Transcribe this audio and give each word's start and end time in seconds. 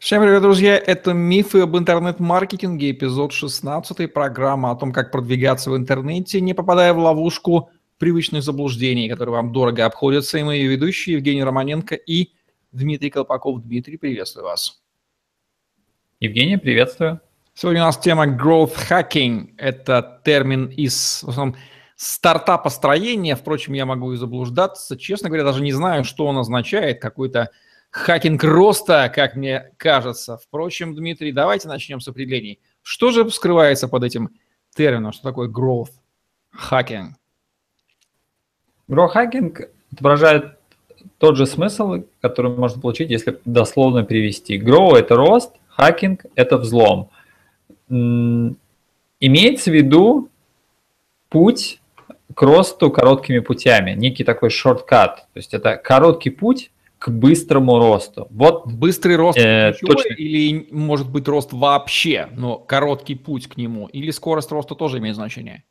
Всем 0.00 0.22
привет, 0.22 0.42
друзья! 0.42 0.76
Это 0.76 1.12
«Мифы 1.12 1.60
об 1.60 1.76
интернет-маркетинге», 1.76 2.90
эпизод 2.90 3.32
16, 3.32 4.12
программа 4.12 4.72
о 4.72 4.76
том, 4.76 4.92
как 4.92 5.12
продвигаться 5.12 5.70
в 5.70 5.76
интернете, 5.76 6.40
не 6.40 6.52
попадая 6.52 6.92
в 6.92 6.98
ловушку 6.98 7.70
привычных 7.98 8.42
заблуждений, 8.42 9.08
которые 9.08 9.36
вам 9.36 9.52
дорого 9.52 9.86
обходятся. 9.86 10.38
И 10.38 10.42
ее 10.42 10.68
ведущие 10.68 11.14
Евгений 11.14 11.44
Романенко 11.44 11.94
и 11.94 12.32
Дмитрий 12.72 13.10
Колпаков. 13.10 13.62
Дмитрий, 13.62 13.96
приветствую 13.96 14.44
вас. 14.44 14.82
Евгений, 16.18 16.56
приветствую. 16.56 17.20
Сегодня 17.54 17.82
у 17.82 17.86
нас 17.86 17.96
тема 17.96 18.26
growth 18.26 18.74
hacking. 18.90 19.54
Это 19.58 20.20
термин 20.24 20.66
из 20.66 21.22
в 21.22 21.28
основном, 21.28 21.56
стартапостроения. 21.96 23.36
Впрочем, 23.36 23.74
я 23.74 23.86
могу 23.86 24.12
и 24.12 24.16
заблуждаться. 24.16 24.98
Честно 24.98 25.28
говоря, 25.28 25.44
даже 25.44 25.62
не 25.62 25.72
знаю, 25.72 26.04
что 26.04 26.26
он 26.26 26.36
означает. 26.36 27.00
Какой-то 27.00 27.50
хакинг 27.94 28.42
роста, 28.42 29.10
как 29.14 29.36
мне 29.36 29.70
кажется. 29.76 30.36
Впрочем, 30.36 30.96
Дмитрий, 30.96 31.30
давайте 31.30 31.68
начнем 31.68 32.00
с 32.00 32.08
определений. 32.08 32.58
Что 32.82 33.12
же 33.12 33.30
скрывается 33.30 33.86
под 33.86 34.02
этим 34.02 34.30
термином? 34.74 35.12
Что 35.12 35.22
такое 35.22 35.48
growth 35.48 35.92
hacking? 36.70 37.10
Growth 38.88 39.14
hacking 39.14 39.68
отображает 39.92 40.58
тот 41.18 41.36
же 41.36 41.46
смысл, 41.46 42.02
который 42.20 42.50
можно 42.50 42.80
получить, 42.80 43.10
если 43.10 43.38
дословно 43.44 44.04
перевести. 44.04 44.58
Grow– 44.58 44.96
это 44.96 45.14
рост, 45.14 45.52
hacking– 45.78 46.18
это 46.34 46.58
взлом. 46.58 47.10
Имеется 47.88 49.70
в 49.70 49.74
виду 49.74 50.30
путь 51.28 51.80
к 52.34 52.42
росту 52.42 52.90
короткими 52.90 53.38
путями, 53.38 53.92
некий 53.92 54.24
такой 54.24 54.50
шорткат. 54.50 55.28
То 55.32 55.38
есть 55.38 55.54
это 55.54 55.76
короткий 55.76 56.30
путь 56.30 56.72
к 57.04 57.10
быстрому 57.10 57.78
росту. 57.78 58.28
Вот 58.30 58.66
быстрый 58.66 59.16
рост 59.16 59.36
э, 59.36 59.74
точно. 59.78 60.14
или 60.14 60.66
может 60.70 61.10
быть 61.10 61.28
рост 61.28 61.52
вообще, 61.52 62.30
но 62.32 62.56
короткий 62.56 63.14
путь 63.14 63.46
к 63.46 63.58
нему, 63.58 63.88
или 63.88 64.10
скорость 64.10 64.50
роста 64.50 64.74
тоже 64.74 65.00
имеет 65.00 65.14
значение? 65.14 65.64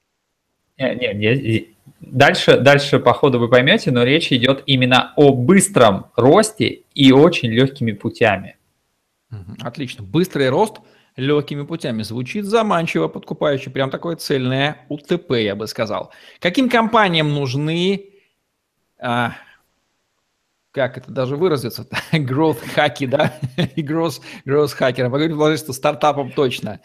Нет, 0.78 1.02
нет, 1.02 1.16
нет. 1.16 1.66
Дальше, 2.02 2.60
дальше 2.60 3.00
по 3.00 3.16
ходу 3.16 3.40
вы 3.40 3.50
поймете, 3.50 3.90
но 3.90 4.04
речь 4.04 4.32
идет 4.32 4.62
именно 4.68 5.12
о 5.16 5.34
быстром 5.34 6.06
росте 6.16 6.84
и 6.94 7.12
очень 7.12 7.50
легкими 7.50 7.94
путями. 7.94 8.58
Отлично. 9.60 10.04
Быстрый 10.04 10.50
рост 10.50 10.82
легкими 11.16 11.64
путями. 11.64 12.04
Звучит 12.04 12.46
заманчиво, 12.46 13.08
подкупающе. 13.08 13.72
Прям 13.72 13.90
такое 13.90 14.18
цельное 14.18 14.86
УТП, 14.88 15.32
я 15.32 15.56
бы 15.56 15.66
сказал. 15.66 16.12
Каким 16.40 16.70
компаниям 16.70 17.34
нужны 17.34 18.12
а, 19.00 19.34
как 20.74 20.98
это 20.98 21.12
даже 21.12 21.38
выразиться, 21.38 21.88
growth 22.12 22.68
хаки, 22.74 23.06
да, 23.06 23.34
и 23.76 23.84
growth, 23.86 24.22
growth 24.46 24.76
хакером. 24.76 25.12
Вы 25.12 25.28
говорите, 25.28 25.64
что 25.64 25.74
стартапам 25.74 26.32
точно. 26.32 26.82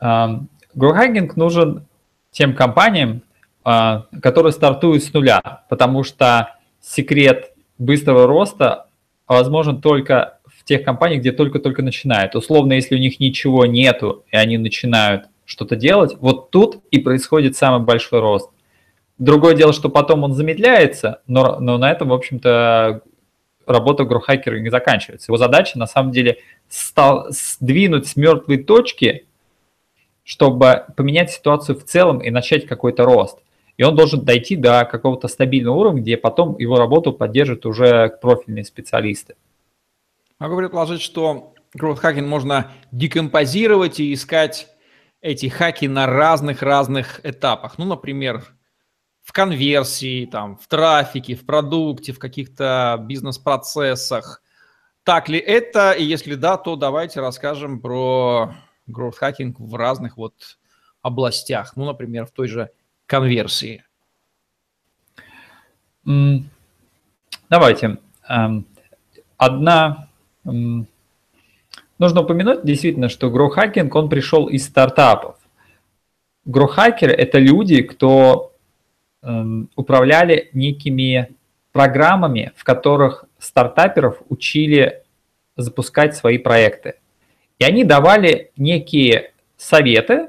Growth 0.00 0.48
hacking 0.76 1.30
нужен 1.36 1.86
тем 2.32 2.54
компаниям, 2.54 3.22
uh, 3.64 4.02
которые 4.20 4.52
стартуют 4.52 5.04
с 5.04 5.12
нуля, 5.12 5.64
потому 5.68 6.02
что 6.02 6.56
секрет 6.80 7.52
быстрого 7.78 8.26
роста 8.26 8.88
возможен 9.28 9.80
только 9.80 10.40
в 10.46 10.64
тех 10.64 10.84
компаниях, 10.84 11.20
где 11.20 11.30
только-только 11.30 11.82
начинают. 11.82 12.34
Условно, 12.34 12.72
если 12.72 12.96
у 12.96 12.98
них 12.98 13.20
ничего 13.20 13.64
нету, 13.64 14.24
и 14.32 14.36
они 14.36 14.58
начинают 14.58 15.26
что-то 15.44 15.76
делать, 15.76 16.16
вот 16.18 16.50
тут 16.50 16.82
и 16.90 16.98
происходит 16.98 17.56
самый 17.56 17.84
большой 17.84 18.20
рост. 18.20 18.50
Другое 19.18 19.54
дело, 19.54 19.72
что 19.72 19.88
потом 19.88 20.24
он 20.24 20.32
замедляется, 20.32 21.22
но, 21.26 21.60
но 21.60 21.78
на 21.78 21.90
этом, 21.90 22.08
в 22.08 22.12
общем-то, 22.12 23.02
работа 23.66 24.04
грохакера 24.04 24.58
не 24.58 24.70
заканчивается. 24.70 25.30
Его 25.30 25.36
задача, 25.36 25.78
на 25.78 25.86
самом 25.86 26.10
деле, 26.10 26.38
стал, 26.68 27.26
сдвинуть 27.30 28.08
с 28.08 28.16
мертвой 28.16 28.58
точки, 28.58 29.26
чтобы 30.24 30.86
поменять 30.96 31.30
ситуацию 31.30 31.78
в 31.78 31.84
целом 31.84 32.18
и 32.18 32.30
начать 32.30 32.66
какой-то 32.66 33.04
рост. 33.04 33.38
И 33.76 33.82
он 33.82 33.94
должен 33.94 34.24
дойти 34.24 34.56
до 34.56 34.84
какого-то 34.84 35.28
стабильного 35.28 35.76
уровня, 35.76 36.00
где 36.00 36.16
потом 36.16 36.56
его 36.58 36.76
работу 36.76 37.12
поддержат 37.12 37.66
уже 37.66 38.08
профильные 38.20 38.64
специалисты. 38.64 39.34
Могу 40.38 40.56
предположить, 40.56 41.02
что 41.02 41.54
hacking 41.76 42.26
можно 42.26 42.72
декомпозировать 42.92 44.00
и 44.00 44.12
искать 44.12 44.68
эти 45.20 45.46
хаки 45.46 45.88
на 45.88 46.06
разных-разных 46.06 47.20
этапах. 47.24 47.78
Ну, 47.78 47.84
например, 47.84 48.44
в 49.24 49.32
конверсии, 49.32 50.26
там, 50.26 50.56
в 50.58 50.68
трафике, 50.68 51.34
в 51.34 51.44
продукте, 51.46 52.12
в 52.12 52.18
каких-то 52.18 52.98
бизнес-процессах. 53.00 54.42
Так 55.02 55.28
ли 55.30 55.38
это? 55.38 55.92
И 55.92 56.04
если 56.04 56.34
да, 56.34 56.58
то 56.58 56.76
давайте 56.76 57.20
расскажем 57.20 57.80
про 57.80 58.54
growth 58.88 59.14
hacking 59.20 59.54
в 59.58 59.74
разных 59.74 60.18
вот 60.18 60.34
областях. 61.00 61.74
Ну, 61.74 61.86
например, 61.86 62.26
в 62.26 62.32
той 62.32 62.48
же 62.48 62.70
конверсии. 63.06 63.84
Давайте. 67.48 67.98
Эм, 68.28 68.66
одна... 69.38 70.08
Нужно 70.44 72.20
упомянуть 72.22 72.64
действительно, 72.64 73.08
что 73.08 73.28
growth 73.28 73.56
hacking, 73.56 73.88
он 73.92 74.10
пришел 74.10 74.48
из 74.48 74.66
стартапов. 74.66 75.36
Growth 76.46 76.76
hacker– 76.76 77.06
это 77.08 77.38
люди, 77.38 77.82
кто 77.82 78.53
управляли 79.76 80.50
некими 80.52 81.30
программами, 81.72 82.52
в 82.56 82.64
которых 82.64 83.24
стартаперов 83.38 84.22
учили 84.28 85.02
запускать 85.56 86.16
свои 86.16 86.38
проекты. 86.38 86.94
И 87.58 87.64
они 87.64 87.84
давали 87.84 88.52
некие 88.56 89.32
советы 89.56 90.28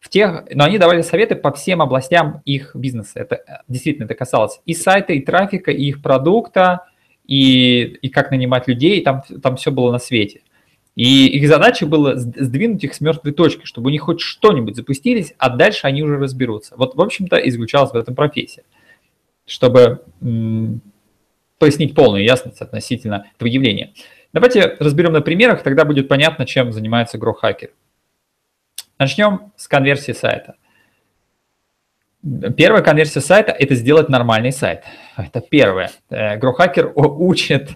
в 0.00 0.08
тех, 0.08 0.44
но 0.54 0.64
они 0.64 0.78
давали 0.78 1.02
советы 1.02 1.34
по 1.34 1.52
всем 1.52 1.82
областям 1.82 2.42
их 2.44 2.74
бизнеса. 2.74 3.20
Это 3.20 3.36
э, 3.36 3.40
действительно 3.68 4.04
это 4.04 4.14
касалось 4.14 4.60
и 4.64 4.74
сайта, 4.74 5.12
и 5.12 5.20
трафика, 5.20 5.70
и 5.70 5.84
их 5.84 6.02
продукта, 6.02 6.86
и, 7.26 7.82
и 7.82 8.08
как 8.08 8.30
нанимать 8.30 8.68
людей, 8.68 9.02
там, 9.02 9.22
там 9.42 9.56
все 9.56 9.70
было 9.70 9.90
на 9.90 9.98
свете. 9.98 10.42
И 10.96 11.26
их 11.26 11.46
задача 11.46 11.86
была 11.86 12.16
сдвинуть 12.16 12.82
их 12.82 12.94
с 12.94 13.02
мертвой 13.02 13.32
точки, 13.32 13.66
чтобы 13.66 13.88
у 13.88 13.90
них 13.90 14.02
хоть 14.02 14.20
что-нибудь 14.20 14.76
запустились, 14.76 15.34
а 15.36 15.50
дальше 15.50 15.86
они 15.86 16.02
уже 16.02 16.16
разберутся. 16.16 16.74
Вот, 16.76 16.94
в 16.94 17.00
общем-то, 17.00 17.36
и 17.36 17.50
заключалась 17.50 17.92
в 17.92 17.96
этом 17.96 18.14
профессия. 18.14 18.64
Чтобы 19.44 20.02
м- 20.22 20.80
пояснить 21.58 21.94
полную 21.94 22.24
ясность 22.24 22.62
относительно 22.62 23.26
этого 23.34 23.46
явления. 23.46 23.92
Давайте 24.32 24.76
разберем 24.80 25.12
на 25.12 25.20
примерах, 25.20 25.62
тогда 25.62 25.84
будет 25.84 26.08
понятно, 26.08 26.46
чем 26.46 26.72
занимается 26.72 27.18
грохакер. 27.18 27.70
Начнем 28.98 29.52
с 29.56 29.68
конверсии 29.68 30.12
сайта. 30.12 30.56
Первая 32.56 32.82
конверсия 32.82 33.20
сайта– 33.20 33.52
это 33.58 33.76
сделать 33.76 34.08
нормальный 34.08 34.50
сайт. 34.50 34.82
Это 35.16 35.40
первое. 35.40 35.92
Грохакер 36.10 36.92
учит 36.96 37.70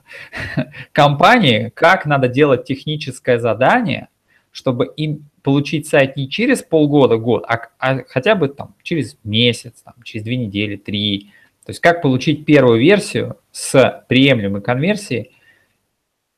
компании, 0.92 1.70
как 1.72 2.04
надо 2.04 2.26
делать 2.26 2.64
техническое 2.64 3.38
задание, 3.38 4.08
чтобы 4.50 4.92
им 4.96 5.30
получить 5.42 5.86
сайт 5.86 6.16
не 6.16 6.28
через 6.28 6.62
полгода, 6.62 7.16
год, 7.16 7.44
а, 7.46 7.68
а 7.78 8.02
хотя 8.08 8.34
бы 8.34 8.48
там 8.48 8.74
через 8.82 9.16
месяц, 9.22 9.82
там, 9.84 9.94
через 10.02 10.24
две 10.24 10.36
недели, 10.36 10.76
три. 10.76 11.30
То 11.64 11.70
есть 11.70 11.80
как 11.80 12.02
получить 12.02 12.44
первую 12.44 12.80
версию 12.80 13.38
с 13.52 14.04
приемлемой 14.08 14.62
конверсией 14.62 15.30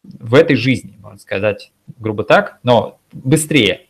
в 0.02 0.34
этой 0.34 0.56
жизни, 0.56 0.98
можно 1.00 1.18
сказать, 1.18 1.72
грубо 1.98 2.24
так, 2.24 2.58
но 2.62 2.98
быстрее. 3.12 3.86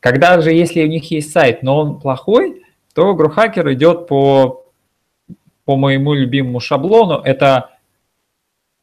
Когда 0.00 0.40
же, 0.40 0.52
если 0.52 0.82
у 0.82 0.88
них 0.88 1.08
есть 1.12 1.30
сайт, 1.30 1.62
но 1.62 1.78
он 1.78 2.00
плохой, 2.00 2.61
то 2.94 3.14
грохакер 3.14 3.72
идет 3.72 4.06
по, 4.06 4.66
по 5.64 5.76
моему 5.76 6.14
любимому 6.14 6.60
шаблону. 6.60 7.20
Это 7.22 7.70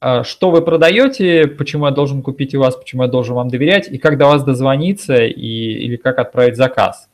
а, 0.01 0.23
что 0.23 0.49
вы 0.51 0.61
продаете, 0.61 1.47
почему 1.47 1.85
я 1.85 1.91
должен 1.91 2.21
купить 2.21 2.55
у 2.55 2.59
вас, 2.59 2.75
почему 2.75 3.03
я 3.03 3.09
должен 3.09 3.35
вам 3.35 3.49
доверять, 3.49 3.89
и 3.89 3.97
как 3.97 4.17
до 4.17 4.27
вас 4.27 4.43
дозвониться, 4.43 5.17
и, 5.25 5.47
или 5.47 5.97
как 5.97 6.19
отправить 6.19 6.55
заказ. 6.55 7.09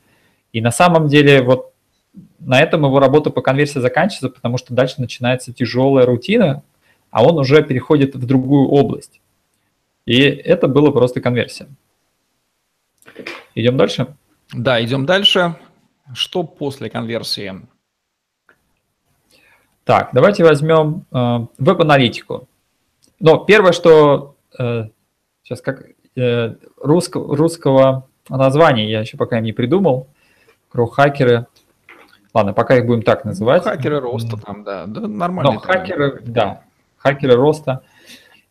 И 0.53 0.61
на 0.61 0.71
самом 0.71 1.07
деле 1.07 1.41
вот 1.41 1.73
на 2.39 2.61
этом 2.61 2.85
его 2.85 2.99
работа 2.99 3.31
по 3.31 3.41
конверсии 3.41 3.79
заканчивается, 3.79 4.29
потому 4.29 4.57
что 4.57 4.73
дальше 4.73 4.95
начинается 4.99 5.51
тяжелая 5.51 6.05
рутина, 6.05 6.63
а 7.09 7.25
он 7.25 7.39
уже 7.39 7.63
переходит 7.63 8.15
в 8.15 8.25
другую 8.25 8.69
область. 8.69 9.19
И 10.05 10.19
это 10.21 10.67
было 10.67 10.91
просто 10.91 11.21
конверсия. 11.21 11.67
Идем 13.55 13.77
дальше? 13.77 14.15
Да, 14.53 14.83
идем 14.83 15.05
дальше. 15.05 15.55
Что 16.13 16.43
после 16.43 16.89
конверсии? 16.89 17.61
Так, 19.83 20.09
давайте 20.13 20.43
возьмем 20.43 21.05
э, 21.11 21.45
веб-аналитику. 21.57 22.47
Но 23.19 23.37
первое, 23.37 23.71
что 23.71 24.35
э, 24.57 24.85
сейчас 25.43 25.61
как 25.61 25.83
э, 26.15 26.55
русского, 26.77 27.35
русского 27.35 28.07
названия 28.29 28.89
я 28.89 29.01
еще 29.01 29.17
пока 29.17 29.39
не 29.39 29.53
придумал. 29.53 30.07
Крохакеры. 30.69 31.47
Ладно, 32.33 32.53
пока 32.53 32.77
их 32.77 32.85
будем 32.85 33.03
так 33.03 33.25
называть. 33.25 33.63
Хакеры 33.63 33.99
роста 33.99 34.37
там, 34.37 34.63
да, 34.63 34.85
да 34.87 35.01
нормально. 35.01 35.53
Но 35.53 35.59
хакеры, 35.59 36.21
да, 36.25 36.63
хакеры 36.97 37.35
роста. 37.35 37.83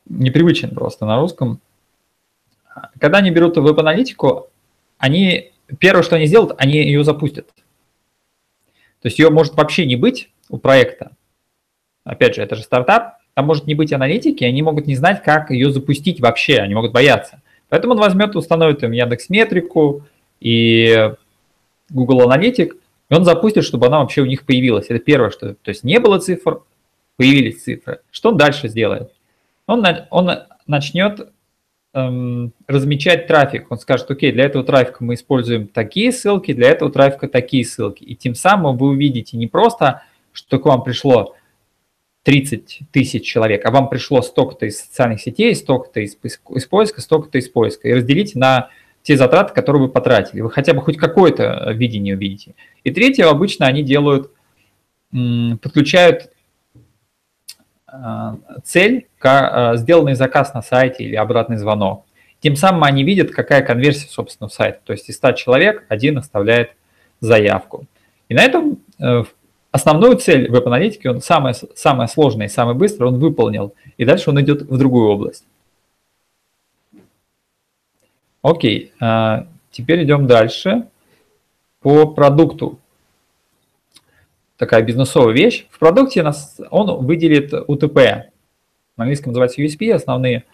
непривычен 0.09 0.75
просто 0.75 1.05
на 1.05 1.19
русском. 1.19 1.61
Когда 2.99 3.19
они 3.19 3.31
берут 3.31 3.57
веб-аналитику, 3.57 4.49
они 4.99 5.53
первое, 5.79 6.03
что 6.03 6.17
они 6.17 6.27
сделают, 6.27 6.55
они 6.59 6.75
ее 6.75 7.05
запустят. 7.05 7.47
То 9.01 9.09
есть 9.09 9.19
ее 9.19 9.31
может 9.31 9.55
вообще 9.55 9.87
не 9.87 9.97
быть 9.97 10.31
у 10.49 10.59
проекта. 10.59 11.13
Опять 12.05 12.37
же, 12.37 12.43
это 12.43 12.57
же 12.57 12.63
стартап, 12.63 13.19
там 13.35 13.47
может 13.47 13.67
не 13.67 13.75
быть 13.75 13.93
аналитики, 13.93 14.45
они 14.45 14.63
могут 14.63 14.87
не 14.87 14.95
знать, 14.95 15.23
как 15.23 15.51
ее 15.51 15.71
запустить 15.71 16.21
вообще, 16.21 16.59
они 16.59 16.75
могут 16.75 16.93
бояться. 16.93 17.43
Поэтому 17.69 17.95
он 17.95 18.01
возьмет, 18.01 18.37
установит 18.37 18.83
им 18.83 18.93
Яндекс 18.93 19.29
Метрику 19.29 20.05
и 20.41 21.13
Google 21.91 22.23
Аналитик, 22.23 22.77
и 23.11 23.15
он 23.15 23.25
запустит, 23.25 23.65
чтобы 23.65 23.87
она 23.87 23.99
вообще 24.01 24.23
у 24.23 24.27
них 24.27 24.47
появилась. 24.47 24.87
Это 24.89 24.99
первое, 24.99 25.31
что... 25.31 25.55
То 25.55 25.69
есть 25.71 25.85
не 25.85 25.99
было 25.99 26.19
цифр, 26.19 26.63
появились 27.17 27.63
цифры. 27.63 28.01
Что 28.11 28.31
он 28.31 28.37
дальше 28.37 28.69
сделает? 28.69 29.13
Он, 29.67 29.85
он 30.11 30.31
начнет 30.67 31.33
размечать 31.95 33.29
трафик. 33.29 33.71
Он 33.71 33.79
скажет, 33.79 34.11
окей, 34.11 34.33
для 34.33 34.45
этого 34.45 34.65
трафика 34.65 35.05
мы 35.05 35.15
используем 35.15 35.69
такие 35.69 36.11
ссылки, 36.11 36.53
для 36.53 36.71
этого 36.71 36.91
трафика 36.91 37.29
такие 37.29 37.65
ссылки. 37.65 38.03
И 38.03 38.17
тем 38.17 38.35
самым 38.35 38.77
вы 38.77 38.89
увидите 38.89 39.37
не 39.37 39.47
просто, 39.47 40.03
что 40.33 40.59
к 40.59 40.67
вам 40.67 40.83
пришло 40.83 41.37
30 42.25 42.81
тысяч 42.91 43.25
человек, 43.25 43.65
а 43.65 43.71
вам 43.71 43.89
пришло 43.89 44.23
столько-то 44.23 44.67
из 44.67 44.81
социальных 44.81 45.21
сетей, 45.21 45.55
столько-то 45.55 46.01
из, 46.01 46.19
из 46.23 46.67
поиска, 46.67 47.01
столько-то 47.01 47.39
из 47.39 47.49
поиска. 47.49 47.89
И 47.89 47.93
разделите 47.93 48.39
на 48.41 48.71
те 49.03 49.17
затраты, 49.17 49.55
которые 49.55 49.83
вы 49.83 49.89
потратили. 49.89 50.41
Вы 50.41 50.51
хотя 50.51 50.75
бы 50.75 50.81
хоть 50.81 50.97
какое-то 50.97 51.71
видение 51.73 52.17
увидите. 52.17 52.57
И 52.83 52.91
третье, 52.91 53.27
обычно 53.27 53.67
они 53.67 53.85
делают, 53.85 54.33
подключают 55.13 56.31
цель, 58.65 59.07
а, 59.23 59.77
сделанный 59.77 60.15
заказ 60.15 60.55
на 60.55 60.63
сайте 60.63 61.05
или 61.05 61.15
обратный 61.15 61.57
звонок. 61.57 62.05
Тем 62.41 62.57
самым 62.57 62.85
они 62.85 63.05
видят, 63.05 63.31
какая 63.31 63.63
конверсия, 63.63 64.09
собственно, 64.09 64.49
сайта. 64.49 64.81
То 64.85 64.93
есть 64.93 65.09
из 65.09 65.17
100 65.17 65.33
человек 65.33 65.85
один 65.89 66.19
оставляет 66.19 66.73
заявку. 67.21 67.87
И 68.29 68.35
на 68.35 68.43
этом 68.43 68.79
э, 69.01 69.25
основную 69.71 70.17
цель 70.17 70.51
веб-аналитики, 70.51 71.07
он 71.07 71.23
самое, 71.23 71.55
самое 71.75 72.09
сложное 72.09 72.47
и 72.47 72.51
самое 72.51 72.77
быстрое, 72.77 73.11
он 73.11 73.19
выполнил. 73.19 73.75
И 73.97 74.05
дальше 74.05 74.31
он 74.31 74.41
идет 74.41 74.63
в 74.63 74.77
другую 74.77 75.09
область. 75.09 75.47
Окей, 78.43 78.93
теперь 79.71 80.05
идем 80.05 80.27
дальше 80.27 80.87
по 81.81 82.07
продукту. 82.07 82.79
Такая 84.57 84.83
бизнесовая 84.83 85.35
вещь. 85.35 85.67
В 85.71 85.79
продукте 85.79 86.23
нас, 86.23 86.61
он 86.71 87.05
выделит 87.05 87.53
УТП. 87.53 87.97
На 88.97 89.05
английском 89.05 89.33
называется 89.33 89.63
USP, 89.63 89.93
основные 89.93 90.45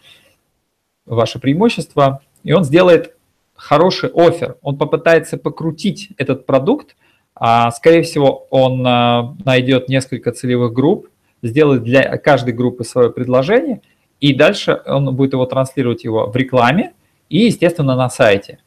ваши 1.07 1.39
преимущества. 1.39 2.23
И 2.43 2.53
он 2.53 2.65
сделает 2.65 3.15
хороший 3.55 4.11
офер. 4.15 4.57
Он 4.63 4.79
попытается 4.79 5.37
покрутить 5.37 6.11
этот 6.17 6.47
продукт– 6.47 6.97
а, 7.43 7.71
скорее 7.71 8.03
всего, 8.03 8.47
он 8.51 8.87
а, 8.87 9.35
найдет 9.47 9.89
несколько 9.89 10.31
целевых 10.31 10.75
групп, 10.75 11.09
сделает 11.43 11.83
для 11.83 12.19
каждой 12.19 12.53
группы 12.53 12.85
свое 12.85 13.11
предложение, 13.11 13.81
и 14.21 14.35
дальше 14.35 14.83
он 14.85 15.17
будет 15.17 15.33
его 15.33 15.47
транслировать 15.47 16.05
его 16.05 16.27
в 16.27 16.37
рекламе 16.37 16.93
и, 17.31 17.39
естественно, 17.39 17.97
на 17.97 18.11
сайте. 18.11 18.59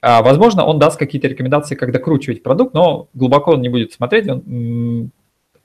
А, 0.00 0.22
возможно, 0.22 0.64
он 0.64 0.78
даст 0.78 0.98
какие-то 0.98 1.28
рекомендации, 1.28 1.74
как 1.74 1.92
докручивать 1.92 2.42
продукт, 2.42 2.74
но 2.74 3.08
глубоко 3.14 3.52
он 3.52 3.62
не 3.62 3.68
будет 3.68 3.92
смотреть, 3.92 4.28
он, 4.28 5.10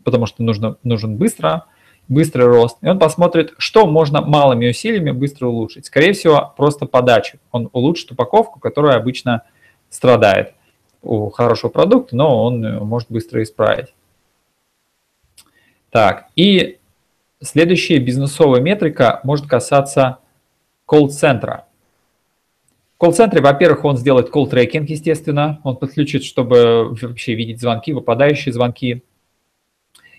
потому 0.03 0.25
что 0.25 0.43
нужно, 0.43 0.77
нужен 0.83 1.17
быстро, 1.17 1.65
быстрый 2.07 2.47
рост. 2.47 2.77
И 2.81 2.87
он 2.87 2.99
посмотрит, 2.99 3.53
что 3.57 3.85
можно 3.85 4.21
малыми 4.21 4.69
усилиями 4.69 5.11
быстро 5.11 5.47
улучшить. 5.47 5.85
Скорее 5.85 6.13
всего, 6.13 6.53
просто 6.57 6.85
подачу. 6.85 7.37
Он 7.51 7.69
улучшит 7.73 8.11
упаковку, 8.11 8.59
которая 8.59 8.97
обычно 8.97 9.43
страдает 9.89 10.53
у 11.03 11.29
хорошего 11.29 11.69
продукта, 11.69 12.15
но 12.15 12.43
он 12.43 12.63
э, 12.65 12.79
может 12.79 13.11
быстро 13.11 13.43
исправить. 13.43 13.93
Так, 15.91 16.27
и 16.35 16.79
следующая 17.41 17.99
бизнесовая 17.99 18.61
метрика 18.61 19.19
может 19.23 19.47
касаться 19.47 20.17
колл-центра. 20.85 21.65
Колл-центре, 23.03 23.41
во-первых, 23.41 23.83
он 23.83 23.97
сделает 23.97 24.29
колл-трекинг, 24.29 24.85
естественно, 24.87 25.59
он 25.65 25.75
подключит, 25.75 26.23
чтобы 26.23 26.95
вообще 27.01 27.35
видеть 27.35 27.59
звонки, 27.59 27.91
выпадающие 27.91 28.53
звонки, 28.53 29.03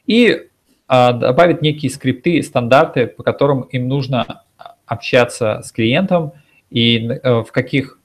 и 0.06 0.48
а, 0.86 1.14
добавит 1.14 1.62
некие 1.62 1.90
скрипты, 1.90 2.42
стандарты, 2.42 3.06
по 3.06 3.22
которым 3.22 3.62
им 3.62 3.88
нужно 3.88 4.42
общаться 4.84 5.62
с 5.64 5.72
клиентом. 5.72 6.32
И 6.68 7.08
э, 7.08 7.40
в 7.40 7.50
каких 7.52 7.98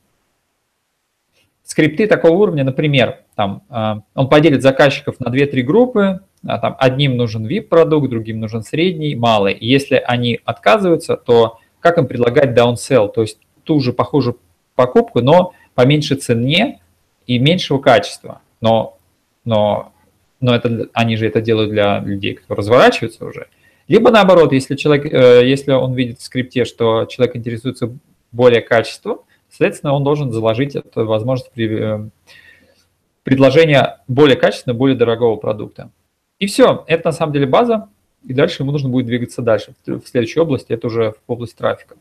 скрипты 1.63 2.07
такого 2.07 2.37
уровня, 2.37 2.63
например, 2.63 3.25
там, 3.35 3.63
а, 3.67 4.03
он 4.15 4.29
поделит 4.29 4.61
заказчиков 4.61 5.19
на 5.19 5.27
2-3 5.27 5.61
группы, 5.61 6.21
а, 6.47 6.57
там, 6.57 6.77
одним 6.79 7.17
нужен 7.17 7.45
VIP-продукт, 7.45 8.09
другим 8.09 8.39
нужен 8.39 8.63
средний, 8.63 9.13
малый. 9.15 9.57
Если 9.59 9.95
они 9.95 10.39
отказываются, 10.45 11.17
то 11.17 11.59
как 11.81 11.97
им 11.97 12.07
предлагать 12.07 12.57
downsell, 12.57 13.11
то 13.11 13.23
есть 13.23 13.39
ту 13.65 13.81
же 13.81 13.91
похожую 13.91 14.39
покупку, 14.79 15.21
но 15.21 15.53
по 15.75 15.85
меньшей 15.85 16.17
цене 16.17 16.79
и 17.27 17.37
меньшего 17.39 17.79
качества. 17.79 18.41
Но, 18.61 18.97
но, 19.45 19.91
но 20.39 20.55
это, 20.55 20.87
они 20.93 21.17
же 21.17 21.27
это 21.27 21.41
делают 21.41 21.71
для 21.71 21.99
людей, 21.99 22.35
которые 22.35 22.59
разворачиваются 22.59 23.25
уже. 23.25 23.47
Либо 23.87 24.11
наоборот, 24.11 24.53
если, 24.53 24.75
человек, 24.75 25.11
э, 25.11 25.47
если 25.47 25.71
он 25.71 25.93
видит 25.93 26.19
в 26.19 26.23
скрипте, 26.23 26.65
что 26.65 27.05
человек 27.05 27.35
интересуется 27.35 27.91
более 28.31 28.61
качеством, 28.61 29.19
Соответственно, 29.49 29.93
он 29.93 30.03
должен 30.03 30.31
заложить 30.31 30.75
эту 30.75 31.05
возможность 31.05 31.51
при, 31.51 31.69
э, 31.69 32.09
предложения 33.23 33.99
более 34.07 34.37
качественного, 34.37 34.77
более 34.77 34.95
дорогого 34.95 35.35
продукта. 35.37 35.89
И 36.37 36.45
все, 36.45 36.83
это 36.87 37.09
на 37.09 37.11
самом 37.11 37.33
деле 37.33 37.47
база, 37.47 37.89
и 38.23 38.33
дальше 38.33 38.63
ему 38.63 38.71
нужно 38.71 38.89
будет 38.89 39.07
двигаться 39.07 39.41
дальше. 39.41 39.73
В 39.85 40.05
следующей 40.05 40.39
области 40.39 40.71
это 40.71 40.87
уже 40.87 41.13
в 41.27 41.31
область 41.31 41.57
трафика. 41.57 41.95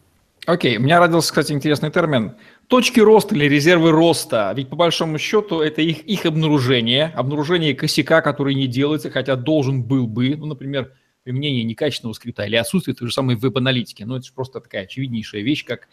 Окей, 0.49 0.77
okay. 0.77 0.79
у 0.79 0.81
меня 0.81 0.99
родился, 0.99 1.29
кстати, 1.29 1.53
интересный 1.53 1.91
термин. 1.91 2.35
Точки 2.69 3.01
роста 3.01 3.35
или 3.35 3.45
резервы 3.45 3.91
роста. 3.91 4.51
Ведь 4.57 4.71
по 4.71 4.77
большому 4.77 5.19
счету 5.19 5.61
это 5.61 5.83
их, 5.83 6.01
их 6.07 6.25
обнаружение, 6.25 7.13
обнаружение 7.15 7.75
косяка, 7.75 8.23
который 8.23 8.55
не 8.55 8.67
делается, 8.67 9.11
хотя 9.11 9.37
должен 9.37 9.83
был 9.83 10.07
бы, 10.07 10.35
ну, 10.37 10.47
например, 10.47 10.95
применение 11.23 11.65
некачественного 11.65 12.15
скрипта 12.15 12.47
или 12.47 12.57
отсутствие 12.57 12.95
той 12.95 13.09
же 13.09 13.13
самой 13.13 13.37
веб-аналитики. 13.37 14.05
Ну, 14.05 14.17
это 14.17 14.25
же 14.25 14.33
просто 14.33 14.61
такая 14.61 14.85
очевиднейшая 14.85 15.43
вещь, 15.43 15.67
как 15.67 15.87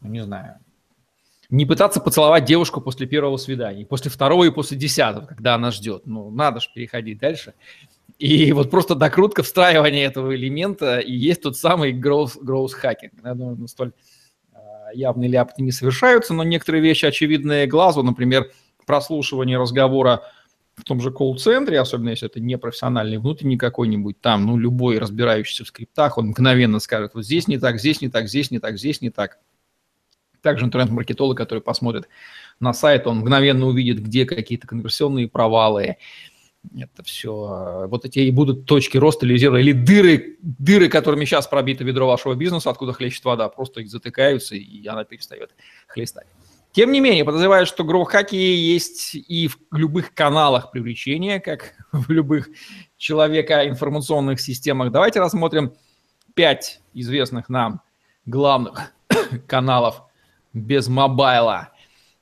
ну, 0.00 0.10
не 0.10 0.24
знаю, 0.24 0.58
не 1.48 1.64
пытаться 1.64 2.00
поцеловать 2.00 2.46
девушку 2.46 2.80
после 2.80 3.06
первого 3.06 3.36
свидания, 3.36 3.86
после 3.86 4.10
второго 4.10 4.42
и 4.42 4.50
после 4.50 4.76
десятого, 4.76 5.26
когда 5.26 5.54
она 5.54 5.70
ждет. 5.70 6.06
Ну, 6.06 6.28
надо 6.28 6.58
же 6.58 6.70
переходить 6.74 7.20
дальше. 7.20 7.54
И 8.18 8.52
вот 8.52 8.70
просто 8.70 8.94
докрутка, 8.94 9.42
встраивание 9.42 10.04
этого 10.04 10.34
элемента 10.34 10.98
и 10.98 11.12
есть 11.12 11.42
тот 11.42 11.56
самый 11.56 11.92
growth, 11.92 12.38
growth 12.42 12.72
hacking. 12.82 13.10
Я 13.24 13.34
думаю, 13.34 13.56
ну, 13.56 13.66
столь 13.66 13.92
а, 14.52 14.92
явные 14.92 15.28
ляпты 15.28 15.62
не 15.62 15.72
совершаются, 15.72 16.32
но 16.32 16.44
некоторые 16.44 16.82
вещи 16.82 17.06
очевидные 17.06 17.66
глазу, 17.66 18.02
например, 18.02 18.50
прослушивание 18.86 19.58
разговора 19.58 20.22
в 20.76 20.84
том 20.84 21.00
же 21.00 21.10
колл-центре, 21.10 21.78
особенно 21.78 22.10
если 22.10 22.28
это 22.28 22.40
не 22.40 22.58
профессиональный 22.58 23.18
внутренний 23.18 23.56
какой-нибудь 23.56 24.20
там, 24.20 24.46
ну, 24.46 24.56
любой 24.56 24.98
разбирающийся 24.98 25.64
в 25.64 25.68
скриптах, 25.68 26.18
он 26.18 26.28
мгновенно 26.28 26.80
скажет, 26.80 27.14
вот 27.14 27.24
здесь 27.24 27.48
не 27.48 27.58
так, 27.58 27.78
здесь 27.78 28.00
не 28.00 28.08
так, 28.08 28.28
здесь 28.28 28.50
не 28.50 28.58
так, 28.58 28.78
здесь 28.78 29.00
не 29.00 29.10
так. 29.10 29.38
Также 30.40 30.66
интернет-маркетолог, 30.66 31.38
который 31.38 31.60
посмотрит 31.60 32.08
на 32.60 32.72
сайт, 32.72 33.06
он 33.06 33.18
мгновенно 33.18 33.66
увидит, 33.66 34.02
где 34.02 34.26
какие-то 34.26 34.66
конверсионные 34.66 35.28
провалы. 35.28 35.96
Это 36.78 37.02
все. 37.02 37.86
Вот 37.88 38.04
эти 38.04 38.20
и 38.20 38.30
будут 38.30 38.66
точки 38.66 38.96
роста 38.96 39.26
или 39.26 39.36
зера, 39.36 39.60
или 39.60 39.72
дыры, 39.72 40.36
дыры, 40.40 40.88
которыми 40.88 41.24
сейчас 41.24 41.46
пробито 41.46 41.84
ведро 41.84 42.06
вашего 42.06 42.34
бизнеса, 42.34 42.70
откуда 42.70 42.92
хлещет 42.92 43.24
вода, 43.24 43.48
просто 43.48 43.80
их 43.80 43.90
затыкаются, 43.90 44.54
и 44.56 44.86
она 44.86 45.04
перестает 45.04 45.54
хлестать. 45.86 46.26
Тем 46.74 46.90
не 46.90 46.98
менее, 46.98 47.24
подозреваю, 47.24 47.66
что 47.66 47.84
гроу-хаки 47.84 48.36
есть 48.36 49.14
и 49.14 49.46
в 49.46 49.58
любых 49.70 50.12
каналах 50.12 50.72
привлечения, 50.72 51.38
как 51.38 51.74
в 51.92 52.10
любых 52.10 52.48
человека 52.96 53.68
информационных 53.68 54.40
системах. 54.40 54.90
Давайте 54.90 55.20
рассмотрим 55.20 55.72
пять 56.34 56.80
известных 56.92 57.48
нам 57.48 57.80
главных 58.26 58.92
каналов 59.46 60.02
без 60.52 60.88
мобайла, 60.88 61.70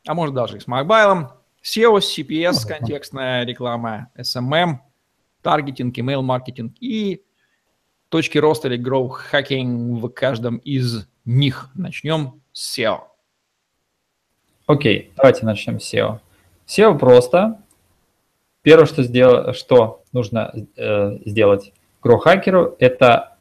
а 0.07 0.15
может 0.15 0.35
даже 0.35 0.59
и 0.59 0.61
с 0.61 0.67
мобайлом. 0.67 1.31
SEO, 1.63 1.99
CPS, 1.99 2.67
контекстная 2.67 3.45
реклама, 3.45 4.11
SMM, 4.19 4.79
таргетинг, 5.43 5.97
email 5.97 6.23
маркетинг 6.23 6.75
и 6.81 7.23
точки 8.09 8.39
роста 8.39 8.69
или 8.69 8.79
growth 8.79 9.11
hacking 9.33 10.01
в 10.01 10.09
каждом 10.09 10.59
из 10.59 11.07
них. 11.25 11.71
Начнем 11.75 12.43
с 12.53 12.79
SEO. 12.79 13.01
Окей, 14.67 15.09
okay, 15.09 15.13
давайте 15.17 15.47
начнем 15.47 15.81
с 15.81 15.93
SEO. 15.93 16.21
SEO 16.67 16.99
просто. 16.99 17.63
Первое, 18.63 18.87
что, 18.87 19.03
сдел... 19.03 19.55
что 19.55 20.05
нужно 20.13 20.55
э, 20.77 21.19
сделать 21.25 21.73
grow 22.03 22.19
хакеру, 22.19 22.77
это 22.79 23.37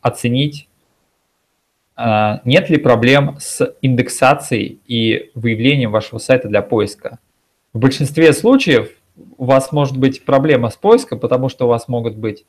оценить, 0.00 0.68
нет 1.96 2.68
ли 2.68 2.76
проблем 2.76 3.36
с 3.38 3.74
индексацией 3.80 4.80
и 4.86 5.30
выявлением 5.34 5.90
вашего 5.90 6.18
сайта 6.18 6.48
для 6.48 6.60
поиска. 6.60 7.18
В 7.72 7.78
большинстве 7.78 8.32
случаев 8.32 8.90
у 9.38 9.44
вас 9.44 9.72
может 9.72 9.96
быть 9.96 10.24
проблема 10.24 10.70
с 10.70 10.76
поиском, 10.76 11.18
потому 11.18 11.48
что 11.48 11.66
у 11.66 11.68
вас 11.68 11.88
могут 11.88 12.16
быть 12.16 12.44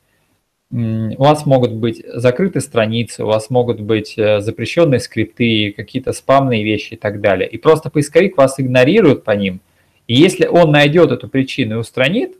у 0.70 1.22
вас 1.22 1.46
могут 1.46 1.72
быть 1.72 2.04
закрыты 2.12 2.60
страницы, 2.60 3.24
у 3.24 3.26
вас 3.26 3.48
могут 3.48 3.80
быть 3.80 4.18
э, 4.18 4.40
запрещенные 4.40 5.00
скрипты, 5.00 5.72
какие-то 5.74 6.12
спамные 6.12 6.62
вещи 6.62 6.92
и 6.92 6.96
так 6.96 7.22
далее. 7.22 7.48
И 7.48 7.56
просто 7.56 7.88
поисковик 7.88 8.36
вас 8.36 8.60
игнорирует 8.60 9.24
по 9.24 9.30
ним. 9.30 9.60
И 10.08 10.14
если 10.14 10.46
он 10.46 10.70
найдет 10.70 11.10
эту 11.10 11.26
причину 11.28 11.76
и 11.76 11.78
устранит, 11.78 12.36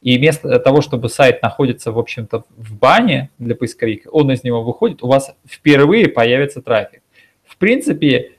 и 0.00 0.16
вместо 0.16 0.58
того, 0.60 0.80
чтобы 0.80 1.08
сайт 1.08 1.42
находится, 1.42 1.90
в 1.92 1.98
общем-то, 1.98 2.44
в 2.56 2.74
бане 2.74 3.30
для 3.38 3.54
поисковика, 3.54 4.08
он 4.08 4.30
из 4.30 4.44
него 4.44 4.62
выходит, 4.62 5.02
у 5.02 5.08
вас 5.08 5.34
впервые 5.46 6.08
появится 6.08 6.62
трафик. 6.62 7.02
В 7.44 7.56
принципе, 7.56 8.32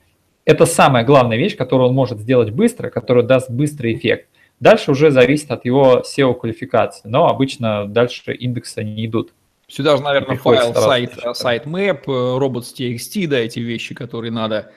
это 0.44 0.64
самая 0.64 1.04
главная 1.04 1.36
вещь, 1.36 1.56
которую 1.56 1.90
он 1.90 1.94
может 1.94 2.18
сделать 2.18 2.50
быстро, 2.50 2.88
которая 2.88 3.24
даст 3.24 3.50
быстрый 3.50 3.94
эффект. 3.94 4.28
Дальше 4.58 4.90
уже 4.90 5.10
зависит 5.10 5.50
от 5.50 5.64
его 5.64 6.02
SEO-квалификации, 6.04 7.08
но 7.08 7.28
обычно 7.28 7.86
дальше 7.86 8.32
индексы 8.32 8.82
не 8.82 9.06
идут. 9.06 9.32
Сюда 9.68 9.96
же, 9.96 10.02
наверное, 10.02 10.36
файл, 10.36 10.74
сайт, 10.74 11.12
сайт 11.34 11.66
map, 11.66 12.04
robots.txt, 12.04 13.26
да, 13.28 13.38
эти 13.38 13.60
вещи, 13.60 13.94
которые 13.94 14.32
надо 14.32 14.72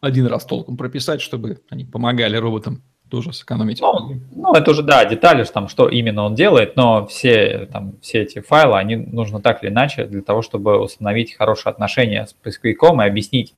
один 0.00 0.26
раз 0.26 0.44
толком 0.44 0.76
прописать, 0.76 1.20
чтобы 1.20 1.60
они 1.70 1.84
помогали 1.84 2.36
роботам 2.36 2.82
тоже 3.08 3.32
сэкономить. 3.32 3.80
Ну, 3.80 4.20
ну, 4.34 4.52
это 4.54 4.70
уже, 4.70 4.82
да, 4.82 5.04
детали, 5.04 5.44
там, 5.44 5.68
что 5.68 5.88
именно 5.88 6.24
он 6.24 6.34
делает, 6.34 6.76
но 6.76 7.06
все, 7.06 7.68
там, 7.72 7.94
все 8.00 8.22
эти 8.22 8.40
файлы, 8.40 8.78
они 8.78 8.96
нужно 8.96 9.40
так 9.40 9.62
или 9.62 9.70
иначе 9.70 10.06
для 10.06 10.22
того, 10.22 10.42
чтобы 10.42 10.78
установить 10.78 11.34
хорошие 11.34 11.70
отношения 11.70 12.26
с 12.26 12.32
поисковиком 12.32 13.00
и 13.00 13.06
объяснить, 13.06 13.54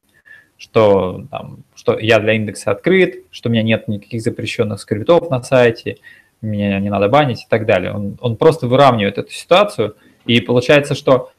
что, 0.59 1.25
там, 1.31 1.65
что 1.75 1.99
я 1.99 2.19
для 2.19 2.35
индекса 2.35 2.73
открыт, 2.73 3.25
что 3.31 3.49
у 3.49 3.53
меня 3.53 3.63
нет 3.63 3.89
никаких 3.89 4.23
запрещенных 4.23 4.81
скриптов 4.81 5.31
на 5.31 5.43
сайте, 5.43 5.99
меня 6.43 6.79
не 6.79 6.91
надо 6.91 7.09
банить 7.09 7.43
и 7.43 7.47
так 7.49 7.67
далее. 7.67 7.93
Он, 7.93 8.19
он 8.21 8.37
просто 8.37 8.67
выравнивает 8.67 9.19
эту 9.19 9.33
ситуацию, 9.33 9.97
и 10.27 10.41
получается, 10.41 10.95
что 10.95 11.33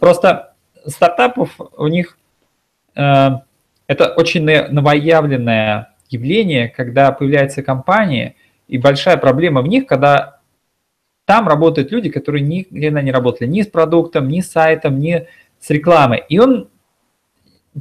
просто 0.00 0.54
стартапов 0.86 1.56
у 1.76 1.86
них 1.86 2.18
э, 2.94 3.28
это 3.86 4.08
очень 4.14 4.44
новоявленная 4.44 5.93
явление, 6.14 6.68
когда 6.68 7.12
появляются 7.12 7.62
компании, 7.62 8.36
и 8.68 8.78
большая 8.78 9.16
проблема 9.16 9.60
в 9.60 9.68
них, 9.68 9.86
когда 9.86 10.40
там 11.26 11.48
работают 11.48 11.92
люди, 11.92 12.10
которые 12.10 12.42
никогда 12.42 13.02
не 13.02 13.12
работали 13.12 13.48
ни 13.48 13.62
с 13.62 13.66
продуктом, 13.66 14.28
ни 14.28 14.40
с 14.40 14.50
сайтом, 14.50 14.98
ни 14.98 15.26
с 15.60 15.70
рекламой. 15.70 16.22
И 16.28 16.38
он, 16.38 16.68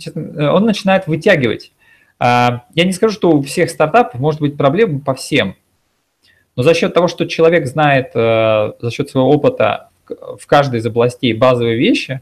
он 0.06 0.66
начинает 0.66 1.08
вытягивать. 1.08 1.72
А, 2.20 2.66
я 2.74 2.86
не 2.86 2.94
скажу, 2.94 3.14
что 3.14 3.32
у 3.32 3.42
всех 3.42 3.70
стартапов 3.70 4.20
может 4.20 4.40
быть 4.40 4.58
проблема 4.58 5.00
по 5.00 5.14
всем, 5.14 5.56
но 6.56 6.64
за 6.64 6.74
счет 6.74 6.94
того, 6.94 7.08
что 7.08 7.26
человек 7.26 7.66
знает 7.66 8.12
э, 8.14 8.74
за 8.80 8.92
счет 8.92 9.10
своего 9.10 9.30
опыта 9.30 9.90
в 10.08 10.46
каждой 10.46 10.80
из 10.80 10.86
областей 10.86 11.34
базовые 11.34 11.78
вещи, 11.78 12.22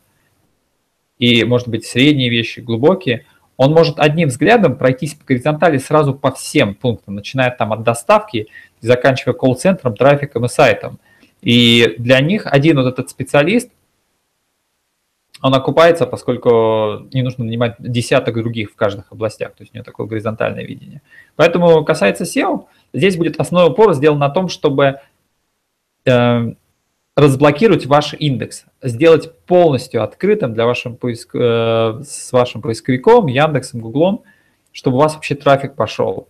и, 1.19 1.43
может 1.43 1.67
быть, 1.67 1.85
средние 1.85 2.29
вещи, 2.29 2.61
глубокие, 2.61 3.25
он 3.61 3.73
может 3.73 3.99
одним 3.99 4.29
взглядом 4.29 4.75
пройтись 4.75 5.13
по 5.13 5.23
горизонтали 5.23 5.77
сразу 5.77 6.15
по 6.15 6.31
всем 6.31 6.73
пунктам, 6.73 7.13
начиная 7.13 7.51
там 7.51 7.71
от 7.71 7.83
доставки 7.83 8.47
заканчивая 8.79 9.35
колл-центром, 9.35 9.95
трафиком 9.95 10.45
и 10.45 10.47
сайтом. 10.47 10.97
И 11.43 11.93
для 11.99 12.21
них 12.21 12.47
один 12.47 12.77
вот 12.77 12.87
этот 12.87 13.11
специалист, 13.11 13.69
он 15.43 15.53
окупается, 15.53 16.07
поскольку 16.07 17.07
не 17.13 17.21
нужно 17.21 17.45
нанимать 17.45 17.75
десяток 17.77 18.33
других 18.33 18.71
в 18.71 18.75
каждых 18.75 19.11
областях, 19.11 19.49
то 19.49 19.61
есть 19.61 19.75
у 19.75 19.77
него 19.77 19.85
такое 19.85 20.07
горизонтальное 20.07 20.63
видение. 20.63 21.03
Поэтому 21.35 21.85
касается 21.85 22.23
SEO, 22.23 22.65
здесь 22.93 23.15
будет 23.15 23.39
основной 23.39 23.71
упор 23.71 23.93
сделан 23.93 24.17
на 24.17 24.29
том, 24.29 24.47
чтобы 24.47 25.01
э, 26.05 26.53
разблокировать 27.15 27.85
ваш 27.85 28.13
индекс, 28.13 28.65
сделать 28.81 29.37
полностью 29.45 30.03
открытым 30.03 30.53
для 30.53 30.65
вашим 30.65 30.95
поиск, 30.95 31.35
э, 31.35 32.01
с 32.03 32.31
вашим 32.31 32.61
поисковиком, 32.61 33.27
Яндексом, 33.27 33.81
Гуглом, 33.81 34.23
чтобы 34.71 34.97
у 34.97 34.99
вас 34.99 35.15
вообще 35.15 35.35
трафик 35.35 35.75
пошел. 35.75 36.29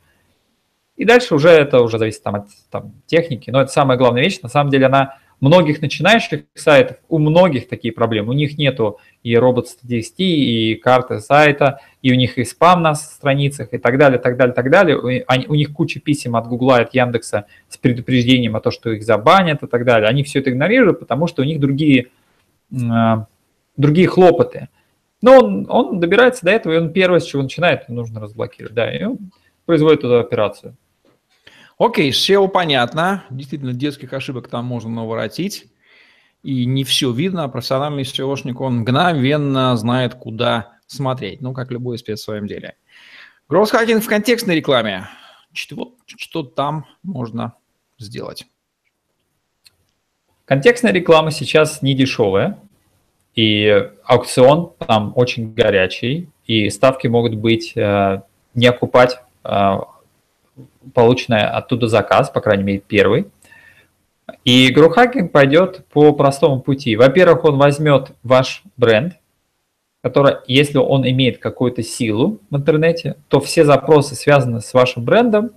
И 0.97 1.05
дальше 1.05 1.35
уже 1.35 1.49
это 1.49 1.81
уже 1.81 1.97
зависит 1.97 2.23
там, 2.23 2.35
от 2.35 2.47
там, 2.69 2.93
техники, 3.05 3.49
но 3.49 3.61
это 3.61 3.71
самая 3.71 3.97
главная 3.97 4.23
вещь. 4.23 4.41
На 4.41 4.49
самом 4.49 4.71
деле 4.71 4.87
она 4.87 5.17
многих 5.41 5.81
начинающих 5.81 6.43
сайтов, 6.53 6.97
у 7.09 7.17
многих 7.17 7.67
такие 7.67 7.91
проблемы. 7.91 8.29
У 8.29 8.33
них 8.33 8.57
нету 8.57 8.99
и 9.23 9.33
robots.txt, 9.33 10.13
и 10.17 10.75
карты 10.75 11.19
сайта, 11.19 11.79
и 12.03 12.11
у 12.11 12.15
них 12.15 12.37
и 12.37 12.45
спам 12.45 12.83
на 12.83 12.93
страницах, 12.93 13.73
и 13.73 13.79
так 13.79 13.97
далее, 13.97 14.19
так 14.19 14.37
далее, 14.37 14.53
так 14.53 14.69
далее. 14.69 15.25
Они, 15.27 15.47
у 15.47 15.55
них 15.55 15.73
куча 15.73 15.99
писем 15.99 16.35
от 16.35 16.47
Гугла, 16.47 16.77
от 16.77 16.93
Яндекса 16.93 17.47
с 17.67 17.77
предупреждением 17.77 18.55
о 18.55 18.61
том, 18.61 18.71
что 18.71 18.91
их 18.91 19.03
забанят 19.03 19.63
и 19.63 19.67
так 19.67 19.83
далее. 19.83 20.07
Они 20.07 20.23
все 20.23 20.39
это 20.39 20.51
игнорируют, 20.51 20.99
потому 20.99 21.25
что 21.25 21.41
у 21.41 21.45
них 21.45 21.59
другие, 21.59 22.07
э, 22.71 22.77
другие 23.77 24.07
хлопоты. 24.07 24.69
Но 25.23 25.39
он, 25.39 25.65
он 25.69 25.99
добирается 25.99 26.45
до 26.45 26.51
этого, 26.51 26.73
и 26.73 26.77
он 26.77 26.93
первое, 26.93 27.19
с 27.19 27.25
чего 27.25 27.41
начинает, 27.41 27.89
нужно 27.89 28.21
разблокировать. 28.21 28.75
Да, 28.75 28.91
и 28.91 29.03
он 29.03 29.17
производит 29.65 29.99
эту 29.99 30.19
операцию. 30.19 30.75
Окей, 31.83 32.11
SEO 32.11 32.47
понятно. 32.47 33.23
Действительно, 33.31 33.73
детских 33.73 34.13
ошибок 34.13 34.47
там 34.47 34.65
можно 34.65 34.91
наворотить. 34.91 35.65
И 36.43 36.65
не 36.65 36.83
все 36.83 37.11
видно. 37.11 37.49
Профессиональный 37.49 38.03
SEOшник, 38.03 38.57
он 38.59 38.81
мгновенно 38.81 39.75
знает, 39.75 40.13
куда 40.13 40.73
смотреть. 40.85 41.41
Ну, 41.41 41.53
как 41.53 41.71
любой 41.71 41.97
спец 41.97 42.19
в 42.19 42.23
своем 42.23 42.45
деле. 42.45 42.75
Гроссхакинг 43.49 44.03
в 44.03 44.07
контекстной 44.07 44.57
рекламе. 44.57 45.09
Что, 45.53 45.95
что 46.05 46.43
там 46.43 46.85
можно 47.01 47.55
сделать? 47.97 48.45
Контекстная 50.45 50.93
реклама 50.93 51.31
сейчас 51.31 51.81
не 51.81 51.95
дешевая. 51.95 52.59
И 53.33 53.89
аукцион 54.03 54.73
там 54.77 55.13
очень 55.15 55.51
горячий. 55.55 56.29
И 56.45 56.69
ставки 56.69 57.07
могут 57.07 57.33
быть 57.33 57.75
э, 57.75 58.21
не 58.53 58.67
окупать 58.67 59.17
э, 59.43 59.77
полученный 60.93 61.47
оттуда 61.47 61.87
заказ, 61.87 62.29
по 62.29 62.41
крайней 62.41 62.63
мере, 62.63 62.79
первый. 62.79 63.27
И 64.45 64.69
гроу-хакинг 64.69 65.31
пойдет 65.31 65.85
по 65.87 66.13
простому 66.13 66.61
пути. 66.61 66.95
Во-первых, 66.95 67.43
он 67.43 67.57
возьмет 67.57 68.11
ваш 68.23 68.63
бренд, 68.77 69.13
который, 70.01 70.37
если 70.47 70.77
он 70.77 71.07
имеет 71.07 71.37
какую-то 71.37 71.83
силу 71.83 72.39
в 72.49 72.55
интернете, 72.55 73.17
то 73.27 73.39
все 73.39 73.65
запросы, 73.65 74.15
связанные 74.15 74.61
с 74.61 74.73
вашим 74.73 75.03
брендом, 75.03 75.51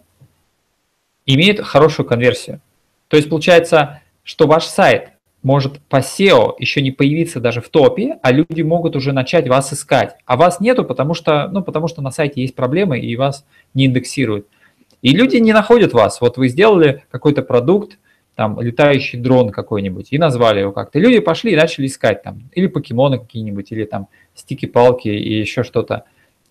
имеют 1.27 1.61
хорошую 1.61 2.07
конверсию. 2.07 2.61
То 3.09 3.17
есть 3.17 3.31
получается, 3.31 4.03
что 4.23 4.47
ваш 4.47 4.65
сайт 4.65 5.13
может 5.43 5.79
по 5.83 5.97
SEO 5.97 6.55
еще 6.59 6.81
не 6.83 6.91
появиться 6.91 7.39
даже 7.39 7.61
в 7.61 7.69
топе, 7.69 8.19
а 8.23 8.33
люди 8.33 8.63
могут 8.63 8.97
уже 8.97 9.13
начать 9.13 9.47
вас 9.47 9.73
искать. 9.73 10.17
А 10.25 10.37
вас 10.37 10.59
нету, 10.59 10.85
потому 10.85 11.15
что, 11.15 11.49
ну, 11.49 11.63
потому 11.63 11.87
что 11.87 12.03
на 12.03 12.11
сайте 12.11 12.41
есть 12.41 12.55
проблемы 12.55 12.99
и 12.99 13.15
вас 13.17 13.45
не 13.75 13.87
индексируют. 13.87 14.49
И 15.05 15.11
люди 15.11 15.37
не 15.37 15.53
находят 15.53 15.93
вас. 15.93 16.23
Вот 16.23 16.39
вы 16.39 16.49
сделали 16.49 17.05
какой-то 17.11 17.43
продукт, 17.43 17.99
там, 18.35 18.59
летающий 18.59 19.19
дрон 19.19 19.51
какой-нибудь, 19.51 20.09
и 20.11 20.17
назвали 20.17 20.61
его 20.61 20.73
как-то. 20.73 20.99
Люди 20.99 21.19
пошли 21.19 21.53
и 21.53 21.57
начали 21.57 21.87
искать 21.87 22.23
там, 22.23 22.49
или 22.53 22.69
покемоны 22.69 23.19
какие-нибудь, 23.19 23.71
или 23.71 23.85
там 23.85 24.09
стики-палки, 24.35 25.09
и 25.09 25.41
еще 25.41 25.63
что-то. 25.63 26.05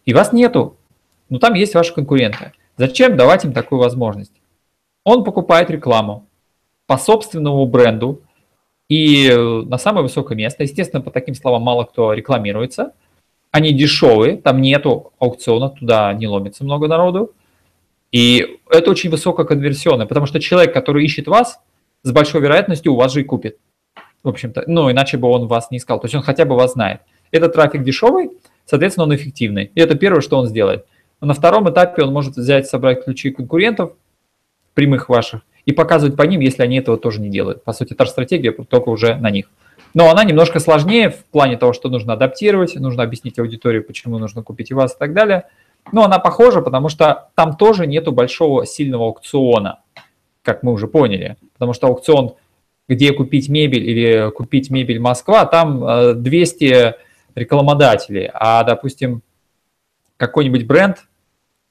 И 0.05 0.13
вас 0.13 0.33
нету. 0.33 0.77
Но 1.29 1.39
там 1.39 1.55
есть 1.55 1.73
ваши 1.73 1.95
конкуренты. 1.95 2.51
Зачем 2.77 3.17
давать 3.17 3.43
им 3.43 3.53
такую 3.53 3.79
возможность? 3.79 4.39
Он 5.03 5.23
покупает 5.23 5.71
рекламу 5.71 6.27
по 6.85 6.99
собственному 6.99 7.65
бренду 7.65 8.21
и 8.87 9.33
на 9.65 9.79
самое 9.79 10.03
высокое 10.03 10.37
место. 10.37 10.61
Естественно, 10.61 11.01
по 11.01 11.09
таким 11.09 11.33
словам 11.33 11.63
мало 11.63 11.85
кто 11.85 12.13
рекламируется. 12.13 12.93
Они 13.49 13.73
дешевые, 13.73 14.37
там 14.37 14.61
нету 14.61 15.11
аукциона, 15.17 15.69
туда 15.71 16.13
не 16.13 16.27
ломится 16.27 16.63
много 16.63 16.87
народу. 16.87 17.31
И 18.13 18.59
это 18.69 18.91
очень 18.91 19.09
высококонверсионно, 19.09 20.05
потому 20.05 20.27
что 20.27 20.39
человек, 20.39 20.73
который 20.73 21.03
ищет 21.03 21.27
вас, 21.27 21.59
с 22.03 22.11
большой 22.11 22.41
вероятностью 22.41 22.93
у 22.93 22.95
вас 22.95 23.11
же 23.11 23.21
и 23.21 23.23
купит. 23.23 23.57
В 24.23 24.29
общем-то, 24.29 24.63
ну, 24.67 24.89
иначе 24.91 25.17
бы 25.17 25.27
он 25.27 25.47
вас 25.47 25.71
не 25.71 25.79
искал. 25.79 25.99
То 25.99 26.05
есть 26.05 26.15
он 26.15 26.21
хотя 26.21 26.45
бы 26.45 26.55
вас 26.55 26.73
знает. 26.73 27.01
Этот 27.31 27.53
трафик 27.53 27.83
дешевый, 27.83 28.29
соответственно, 28.65 29.05
он 29.05 29.15
эффективный. 29.15 29.71
И 29.73 29.81
это 29.81 29.95
первое, 29.95 30.21
что 30.21 30.37
он 30.37 30.47
сделает. 30.47 30.85
На 31.19 31.33
втором 31.33 31.69
этапе 31.69 32.03
он 32.03 32.13
может 32.13 32.35
взять, 32.35 32.67
собрать 32.67 33.03
ключи 33.03 33.31
конкурентов, 33.31 33.93
прямых 34.75 35.09
ваших, 35.09 35.41
и 35.65 35.71
показывать 35.71 36.15
по 36.15 36.23
ним, 36.23 36.41
если 36.41 36.61
они 36.61 36.77
этого 36.77 36.97
тоже 36.97 37.19
не 37.19 37.29
делают. 37.29 37.63
По 37.63 37.73
сути, 37.73 37.93
та 37.93 38.05
же 38.05 38.11
стратегия, 38.11 38.51
только 38.51 38.89
уже 38.89 39.15
на 39.15 39.31
них. 39.31 39.49
Но 39.93 40.09
она 40.11 40.23
немножко 40.23 40.59
сложнее 40.59 41.09
в 41.09 41.23
плане 41.25 41.57
того, 41.57 41.73
что 41.73 41.89
нужно 41.89 42.13
адаптировать, 42.13 42.75
нужно 42.75 43.03
объяснить 43.03 43.39
аудитории, 43.39 43.79
почему 43.79 44.19
нужно 44.19 44.43
купить 44.43 44.71
и 44.71 44.73
вас 44.73 44.93
и 44.93 44.99
так 44.99 45.13
далее. 45.13 45.45
Но 45.91 46.03
она 46.03 46.19
похожа, 46.19 46.61
потому 46.61 46.89
что 46.89 47.29
там 47.35 47.55
тоже 47.55 47.87
нету 47.87 48.11
большого 48.11 48.65
сильного 48.65 49.05
аукциона, 49.05 49.79
как 50.41 50.63
мы 50.63 50.71
уже 50.71 50.87
поняли. 50.87 51.37
Потому 51.53 51.73
что 51.73 51.87
аукцион 51.87 52.35
где 52.87 53.13
купить 53.13 53.49
мебель 53.49 53.89
или 53.89 54.29
купить 54.31 54.69
мебель 54.69 54.99
Москва, 54.99 55.45
там 55.45 56.21
200 56.21 56.63
э, 56.65 56.93
рекламодателей, 57.35 58.29
а, 58.33 58.63
допустим, 58.63 59.21
какой-нибудь 60.17 60.67
бренд, 60.67 61.05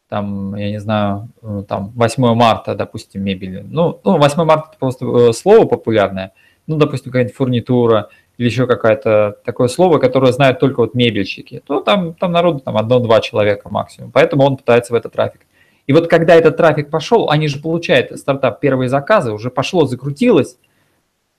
там, 0.08 0.54
я 0.56 0.70
не 0.70 0.80
знаю, 0.80 1.28
э, 1.42 1.64
там 1.68 1.92
8 1.94 2.34
марта, 2.34 2.74
допустим, 2.74 3.22
мебель, 3.22 3.62
ну, 3.64 4.00
ну 4.04 4.18
8 4.18 4.44
марта 4.44 4.68
это 4.70 4.78
просто 4.78 5.06
э, 5.06 5.32
слово 5.32 5.66
популярное, 5.66 6.32
ну, 6.66 6.76
допустим, 6.76 7.12
какая-нибудь 7.12 7.36
фурнитура 7.36 8.08
или 8.38 8.46
еще 8.46 8.66
какое-то 8.66 9.36
такое 9.44 9.68
слово, 9.68 9.98
которое 9.98 10.32
знают 10.32 10.58
только 10.58 10.80
вот 10.80 10.94
мебельщики, 10.94 11.62
то 11.66 11.80
там, 11.80 12.14
там 12.14 12.32
народу 12.32 12.60
там 12.60 12.76
одно-два 12.76 13.20
человека 13.20 13.68
максимум, 13.68 14.10
поэтому 14.10 14.44
он 14.44 14.56
пытается 14.56 14.92
в 14.92 14.96
этот 14.96 15.12
трафик. 15.12 15.42
И 15.86 15.92
вот 15.92 16.08
когда 16.08 16.34
этот 16.34 16.56
трафик 16.56 16.90
пошел, 16.90 17.30
они 17.30 17.48
же 17.48 17.58
получают 17.58 18.18
стартап 18.18 18.60
первые 18.60 18.88
заказы, 18.88 19.32
уже 19.32 19.50
пошло, 19.50 19.86
закрутилось, 19.86 20.56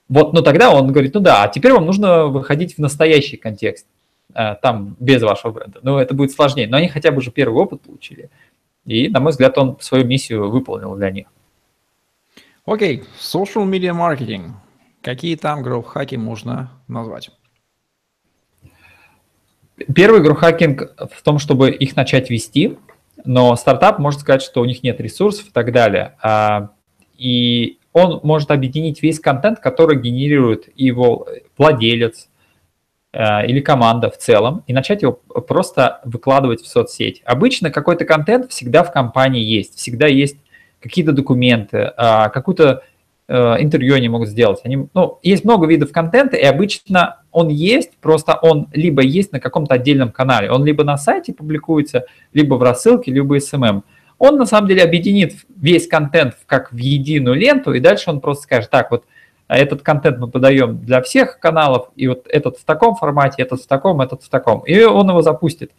вот, 0.10 0.34
ну 0.34 0.42
тогда 0.42 0.72
он 0.72 0.92
говорит, 0.92 1.14
ну 1.14 1.22
да, 1.22 1.44
а 1.44 1.48
теперь 1.48 1.74
вам 1.74 1.86
нужно 1.86 2.28
выходить 2.28 2.76
в 2.76 2.80
настоящий 2.80 3.38
контекст, 3.38 3.88
э, 4.36 4.56
там 4.62 4.96
без 5.00 5.22
вашего 5.22 5.52
бренда. 5.52 5.80
Ну, 5.82 5.98
это 5.98 6.14
будет 6.14 6.32
сложнее, 6.32 6.68
но 6.68 6.78
они 6.78 6.88
хотя 6.88 7.12
бы 7.12 7.18
уже 7.18 7.32
первый 7.32 7.62
опыт 7.62 7.82
получили. 7.82 8.30
И, 8.86 9.08
на 9.08 9.22
мой 9.22 9.32
взгляд, 9.32 9.58
он 9.58 9.78
свою 9.80 10.06
миссию 10.06 10.50
выполнил 10.50 10.96
для 10.96 11.10
них. 11.10 11.28
Окей, 12.66 12.98
okay. 12.98 13.06
social 13.20 13.66
media 13.66 13.94
marketing. 13.94 14.52
Какие 15.04 15.36
там 15.36 15.62
гроу-хаки 15.62 16.16
можно 16.16 16.72
назвать? 16.88 17.30
Первый 19.94 20.22
гроу-хакинг 20.22 21.10
в 21.12 21.22
том, 21.24 21.40
чтобы 21.40 21.72
их 21.72 21.98
начать 21.98 22.30
вести, 22.30 22.78
но 23.26 23.54
стартап 23.58 24.00
может 24.00 24.22
сказать, 24.22 24.42
что 24.42 24.62
у 24.62 24.66
них 24.66 24.82
нет 24.82 25.02
ресурсов 25.02 25.50
и 25.50 25.52
так 25.52 25.74
далее. 25.74 26.16
А, 26.22 26.70
и 27.18 27.80
он 27.92 28.22
может 28.24 28.50
объединить 28.50 29.04
весь 29.04 29.20
контент, 29.20 29.60
который 29.60 30.00
генерирует 30.00 30.70
его 30.76 31.28
владелец 31.58 32.30
э, 33.12 33.46
или 33.46 33.60
команда 33.60 34.10
в 34.10 34.18
целом, 34.18 34.64
и 34.68 34.74
начать 34.74 35.02
его 35.02 35.12
просто 35.12 36.00
выкладывать 36.06 36.62
в 36.62 36.68
соцсеть. 36.68 37.22
Обычно 37.26 37.72
какой-то 37.72 38.06
контент 38.06 38.52
всегда 38.52 38.84
в 38.84 38.94
компании 38.94 39.44
есть, 39.44 39.76
всегда 39.76 40.08
есть 40.08 40.38
какие-то 40.80 41.12
документы, 41.12 41.92
а, 41.98 42.30
какую-то 42.30 42.84
интервью 43.28 43.96
они 43.96 44.10
могут 44.10 44.28
сделать. 44.28 44.60
Они, 44.64 44.88
ну, 44.94 45.20
есть 45.24 45.46
много 45.46 45.66
видов 45.66 45.92
контента, 45.92 46.36
и 46.36 46.44
обычно 46.44 47.22
он 47.32 47.48
есть, 47.48 47.98
просто 47.98 48.36
он 48.42 48.68
либо 48.74 49.02
есть 49.02 49.32
на 49.32 49.40
каком-то 49.40 49.76
отдельном 49.76 50.12
канале, 50.12 50.52
он 50.52 50.66
либо 50.66 50.84
на 50.84 50.98
сайте 50.98 51.34
публикуется, 51.34 52.06
либо 52.34 52.56
в 52.56 52.64
рассылке, 52.64 53.12
либо 53.12 53.38
SMM 53.38 53.84
он 54.24 54.38
на 54.38 54.46
самом 54.46 54.70
деле 54.70 54.84
объединит 54.84 55.34
весь 55.56 55.86
контент 55.86 56.36
как 56.46 56.72
в 56.72 56.78
единую 56.78 57.36
ленту, 57.36 57.74
и 57.74 57.82
дальше 57.82 58.10
он 58.10 58.22
просто 58.22 58.44
скажет, 58.44 58.70
так, 58.70 58.90
вот 58.90 59.04
а 59.48 59.58
этот 59.58 59.82
контент 59.82 60.18
мы 60.18 60.30
подаем 60.30 60.80
для 60.80 61.02
всех 61.02 61.40
каналов, 61.40 61.90
и 61.98 62.08
вот 62.08 62.26
этот 62.30 62.58
в 62.58 62.64
таком 62.64 62.96
формате, 62.96 63.44
этот 63.44 63.62
в 63.62 63.68
таком, 63.68 64.00
этот 64.00 64.24
в 64.24 64.30
таком, 64.30 64.62
и 64.62 64.82
он 64.84 65.10
его 65.10 65.22
запустит. 65.22 65.72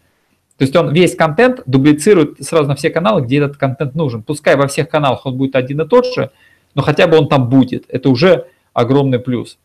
То 0.58 0.64
есть 0.64 0.76
он 0.76 0.92
весь 0.92 1.16
контент 1.16 1.62
дублицирует 1.64 2.36
сразу 2.44 2.68
на 2.68 2.76
все 2.76 2.90
каналы, 2.90 3.22
где 3.22 3.38
этот 3.38 3.56
контент 3.56 3.94
нужен. 3.94 4.22
Пускай 4.22 4.56
во 4.56 4.68
всех 4.68 4.88
каналах 4.88 5.24
он 5.24 5.36
будет 5.36 5.56
один 5.56 5.80
и 5.80 5.88
тот 5.88 6.06
же, 6.06 6.30
но 6.74 6.82
хотя 6.82 7.06
бы 7.06 7.18
он 7.18 7.28
там 7.28 7.48
будет. 7.48 7.84
Это 7.88 8.08
уже 8.08 8.48
огромный 8.72 9.18
плюс. 9.18 9.58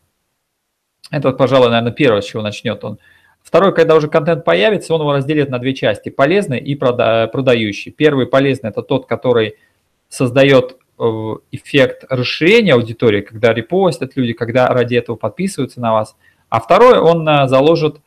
Это, 1.10 1.32
пожалуй, 1.32 1.68
наверное, 1.70 1.92
первое, 1.92 2.20
с 2.20 2.26
чего 2.26 2.42
начнет 2.42 2.82
он. 2.84 2.98
Второй, 3.42 3.74
когда 3.74 3.96
уже 3.96 4.08
контент 4.08 4.44
появится, 4.44 4.94
он 4.94 5.00
его 5.00 5.12
разделит 5.12 5.48
на 5.48 5.58
две 5.58 5.74
части, 5.74 6.08
полезный 6.08 6.58
и 6.58 6.74
прода 6.74 7.26
продающий. 7.26 7.90
Первый 7.90 8.26
полезный– 8.26 8.68
это 8.70 8.82
тот, 8.82 9.06
который 9.06 9.56
создает 10.08 10.76
э, 10.98 11.02
эффект 11.50 12.04
расширения 12.08 12.74
аудитории, 12.74 13.22
когда 13.22 13.52
репостят 13.52 14.12
люди, 14.14 14.34
когда 14.34 14.68
ради 14.68 14.94
этого 14.94 15.16
подписываются 15.16 15.80
на 15.80 15.92
вас. 15.92 16.16
А 16.48 16.60
второй, 16.60 16.98
он 16.98 17.26
э, 17.28 17.48
заложит 17.48 18.00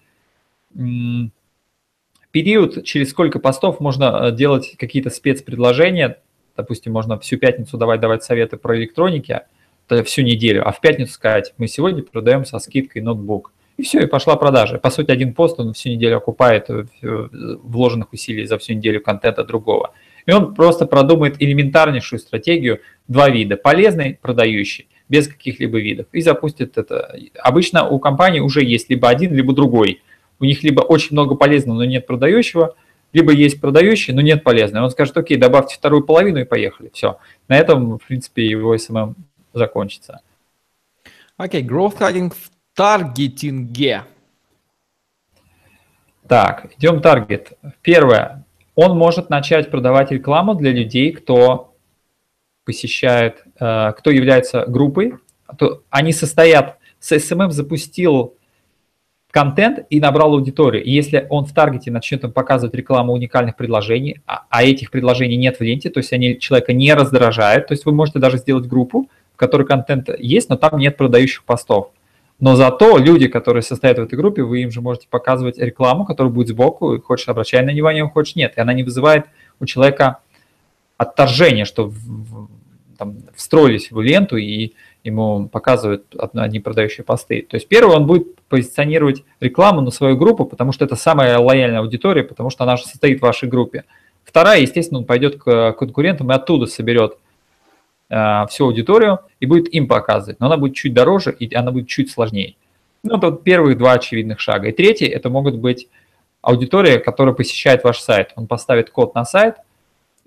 период, 2.32 2.84
через 2.84 3.12
сколько 3.12 3.40
постов 3.40 3.80
можно 3.80 4.28
э, 4.28 4.32
делать 4.32 4.76
какие-то 4.78 5.10
спецпредложения. 5.10 6.20
Допустим, 6.56 6.94
можно 6.94 7.18
всю 7.20 7.38
пятницу 7.38 7.78
давать 7.78 8.00
давать 8.00 8.24
советы 8.24 8.58
про 8.58 8.78
электроники, 8.78 9.42
всю 10.06 10.22
неделю, 10.22 10.68
а 10.68 10.72
в 10.72 10.82
пятницу 10.82 11.14
сказать, 11.14 11.54
мы 11.58 11.68
сегодня 11.68 12.04
продаем 12.04 12.46
со 12.46 12.60
скидкой 12.60 13.02
ноутбук. 13.02 13.52
И 13.78 13.84
все, 13.84 14.02
и 14.02 14.06
пошла 14.06 14.36
продажа. 14.36 14.78
По 14.78 14.92
сути, 14.92 15.10
один 15.12 15.34
пост 15.34 15.60
он 15.60 15.74
всю 15.74 15.90
неделю 15.90 16.18
окупает 16.18 16.70
э, 16.70 16.86
вложенных 17.02 18.14
усилий 18.14 18.46
за 18.46 18.58
всю 18.60 18.74
неделю 18.74 19.02
контента 19.02 19.44
другого. 19.44 19.94
И 20.28 20.32
он 20.32 20.54
просто 20.54 20.86
продумает 20.86 21.42
элементарнейшую 21.42 22.20
стратегию, 22.20 22.82
два 23.08 23.30
вида, 23.30 23.58
полезный, 23.58 24.20
продающий, 24.22 24.88
без 25.10 25.28
каких-либо 25.28 25.80
видов, 25.80 26.06
и 26.12 26.22
запустит 26.22 26.78
это. 26.78 27.16
Обычно 27.40 27.88
у 27.88 28.00
компании 28.00 28.40
уже 28.40 28.64
есть 28.64 28.90
либо 28.90 29.10
один, 29.10 29.34
либо 29.34 29.54
другой. 29.54 30.02
У 30.40 30.46
них 30.46 30.64
либо 30.64 30.82
очень 30.82 31.10
много 31.12 31.36
полезного, 31.36 31.78
но 31.78 31.86
нет 31.86 32.06
продающего, 32.06 32.76
либо 33.14 33.32
есть 33.32 33.62
продающий, 33.62 34.14
но 34.14 34.22
нет 34.22 34.44
полезного. 34.44 34.86
Он 34.86 34.92
скажет, 34.92 35.16
окей, 35.16 35.38
добавьте 35.38 35.76
вторую 35.76 36.04
половину 36.04 36.40
и 36.40 36.46
поехали. 36.46 36.90
Все. 36.94 37.20
На 37.48 37.58
этом, 37.58 37.98
в 38.00 38.06
принципе, 38.06 38.46
его 38.46 38.76
SMM 38.76 39.14
закончится. 39.54 40.22
Окей, 41.38 41.64
okay, 41.64 41.68
growth 41.68 42.00
hacking 42.00 42.34
таргетинге? 42.76 44.04
Так, 46.28 46.74
идем 46.78 47.02
таргет. 47.02 47.54
Первое. 47.82 48.46
Он 48.76 48.98
может 48.98 49.30
начать 49.30 49.70
продавать 49.70 50.12
рекламу 50.12 50.56
для 50.56 50.72
людей, 50.72 51.12
кто 51.12 51.76
посещает, 52.66 53.44
э, 53.60 53.92
кто 53.98 54.10
является 54.10 54.66
группой. 54.66 55.16
Они 55.90 56.14
состоят, 56.14 56.80
с 57.00 57.12
SMM 57.12 57.52
запустил 57.52 58.36
контент 59.34 59.80
и 59.90 60.00
набрал 60.00 60.36
аудиторию. 60.36 60.84
И 60.84 60.92
если 60.92 61.26
он 61.32 61.46
в 61.46 61.54
таргете 61.54 61.90
начнет 61.90 62.24
им 62.24 62.32
показывать 62.32 62.76
рекламу 62.76 63.14
уникальных 63.14 63.56
предложений, 63.56 64.22
а, 64.28 64.44
а 64.48 64.64
этих 64.64 64.92
предложений 64.92 65.38
нет 65.38 65.58
в 65.58 65.62
ленте, 65.62 65.90
то 65.90 65.98
есть 65.98 66.14
они 66.14 66.38
человека 66.40 66.72
не 66.72 66.94
раздражают, 66.94 67.66
то 67.66 67.74
есть 67.74 67.84
вы 67.86 67.94
можете 67.94 68.20
даже 68.20 68.38
сделать 68.38 68.68
группу, 68.68 69.10
в 69.34 69.38
которой 69.38 69.66
контент 69.66 70.08
есть, 70.20 70.50
но 70.50 70.56
там 70.56 70.78
нет 70.78 70.98
продающих 70.98 71.46
постов. 71.46 71.90
Но 72.40 72.56
зато 72.56 73.00
люди, 73.00 73.28
которые 73.28 73.64
состоят 73.64 73.98
в 73.98 74.04
этой 74.04 74.20
группе, 74.20 74.44
вы 74.44 74.62
им 74.62 74.70
же 74.70 74.82
можете 74.82 75.08
показывать 75.10 75.58
рекламу, 75.58 76.06
которая 76.06 76.32
будет 76.32 76.50
сбоку, 76.50 76.94
и 76.94 77.02
хочешь 77.02 77.28
обращай 77.28 77.66
на 77.66 77.72
внимание, 77.72 78.08
хочешь 78.08 78.36
нет. 78.36 78.54
И 78.56 78.62
она 78.62 78.74
не 78.74 78.84
вызывает 78.84 79.26
у 79.60 79.66
человека 79.66 80.20
отторжение, 80.98 81.66
что 81.66 81.88
в, 81.88 82.50
там, 83.00 83.18
встроились 83.36 83.90
в 83.90 84.00
ленту 84.00 84.38
и 84.38 84.74
ему 85.04 85.48
показывают 85.50 86.06
одни 86.18 86.60
продающие 86.60 87.04
посты. 87.04 87.46
То 87.50 87.56
есть 87.56 87.68
первый 87.68 87.96
он 87.96 88.08
будет 88.08 88.40
позиционировать 88.50 89.24
рекламу 89.40 89.82
на 89.82 89.92
свою 89.92 90.18
группу, 90.18 90.46
потому 90.46 90.72
что 90.72 90.86
это 90.86 90.96
самая 90.96 91.38
лояльная 91.40 91.80
аудитория, 91.80 92.24
потому 92.24 92.50
что 92.50 92.64
она 92.64 92.78
же 92.78 92.86
состоит 92.86 93.20
в 93.20 93.24
вашей 93.24 93.50
группе. 93.50 93.84
Вторая, 94.24 94.62
естественно, 94.62 95.00
он 95.00 95.06
пойдет 95.06 95.38
к 95.38 95.74
конкурентам 95.74 96.32
и 96.32 96.36
оттуда 96.36 96.66
соберет 96.66 97.18
Э, 98.16 98.46
всю 98.48 98.66
аудиторию 98.66 99.22
и 99.40 99.48
будет 99.48 99.74
им 99.74 99.88
показывать, 99.88 100.40
но 100.40 100.46
она 100.46 100.58
будет 100.58 100.76
чуть 100.76 100.94
дороже 100.94 101.32
и 101.32 101.52
она 101.56 101.72
будет 101.72 101.88
чуть 101.88 102.12
сложнее. 102.12 102.56
Ну, 103.02 103.18
это 103.18 103.32
вот 103.32 103.44
первые 103.44 103.76
два 103.76 103.94
очевидных 103.94 104.40
шага. 104.40 104.68
И 104.70 104.72
третий, 104.72 105.08
это 105.08 105.32
могут 105.32 105.56
быть 105.56 105.88
аудитория, 106.44 107.00
которая 107.00 107.34
посещает 107.34 107.84
ваш 107.84 108.00
сайт. 108.00 108.32
Он 108.36 108.46
поставит 108.46 108.92
код 108.92 109.16
на 109.16 109.26
сайт, 109.26 109.56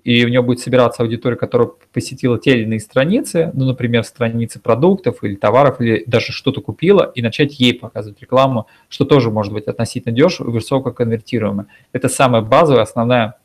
и 0.07 0.25
у 0.25 0.29
него 0.29 0.43
будет 0.43 0.59
собираться 0.59 1.03
аудитория, 1.03 1.35
которая 1.35 1.69
посетила 1.91 2.39
те 2.39 2.51
или 2.51 2.63
иные 2.63 2.79
страницы, 2.79 3.51
ну, 3.53 3.65
например, 3.65 4.03
страницы 4.03 4.59
продуктов 4.59 5.23
или 5.23 5.35
товаров, 5.35 5.81
или 5.81 6.03
даже 6.07 6.31
что-то 6.31 6.61
купила, 6.61 7.11
и 7.15 7.21
начать 7.21 7.59
ей 7.59 7.73
показывать 7.73 8.21
рекламу, 8.21 8.67
что 8.89 9.05
тоже 9.05 9.31
может 9.31 9.53
быть 9.53 9.67
относительно 9.67 10.15
дешево 10.15 10.49
и 10.49 10.53
высоко 10.53 10.91
конвертируемо. 10.91 11.67
Это 11.91 12.09
самая 12.09 12.41
базовая, 12.41 12.83
основная 12.83 13.35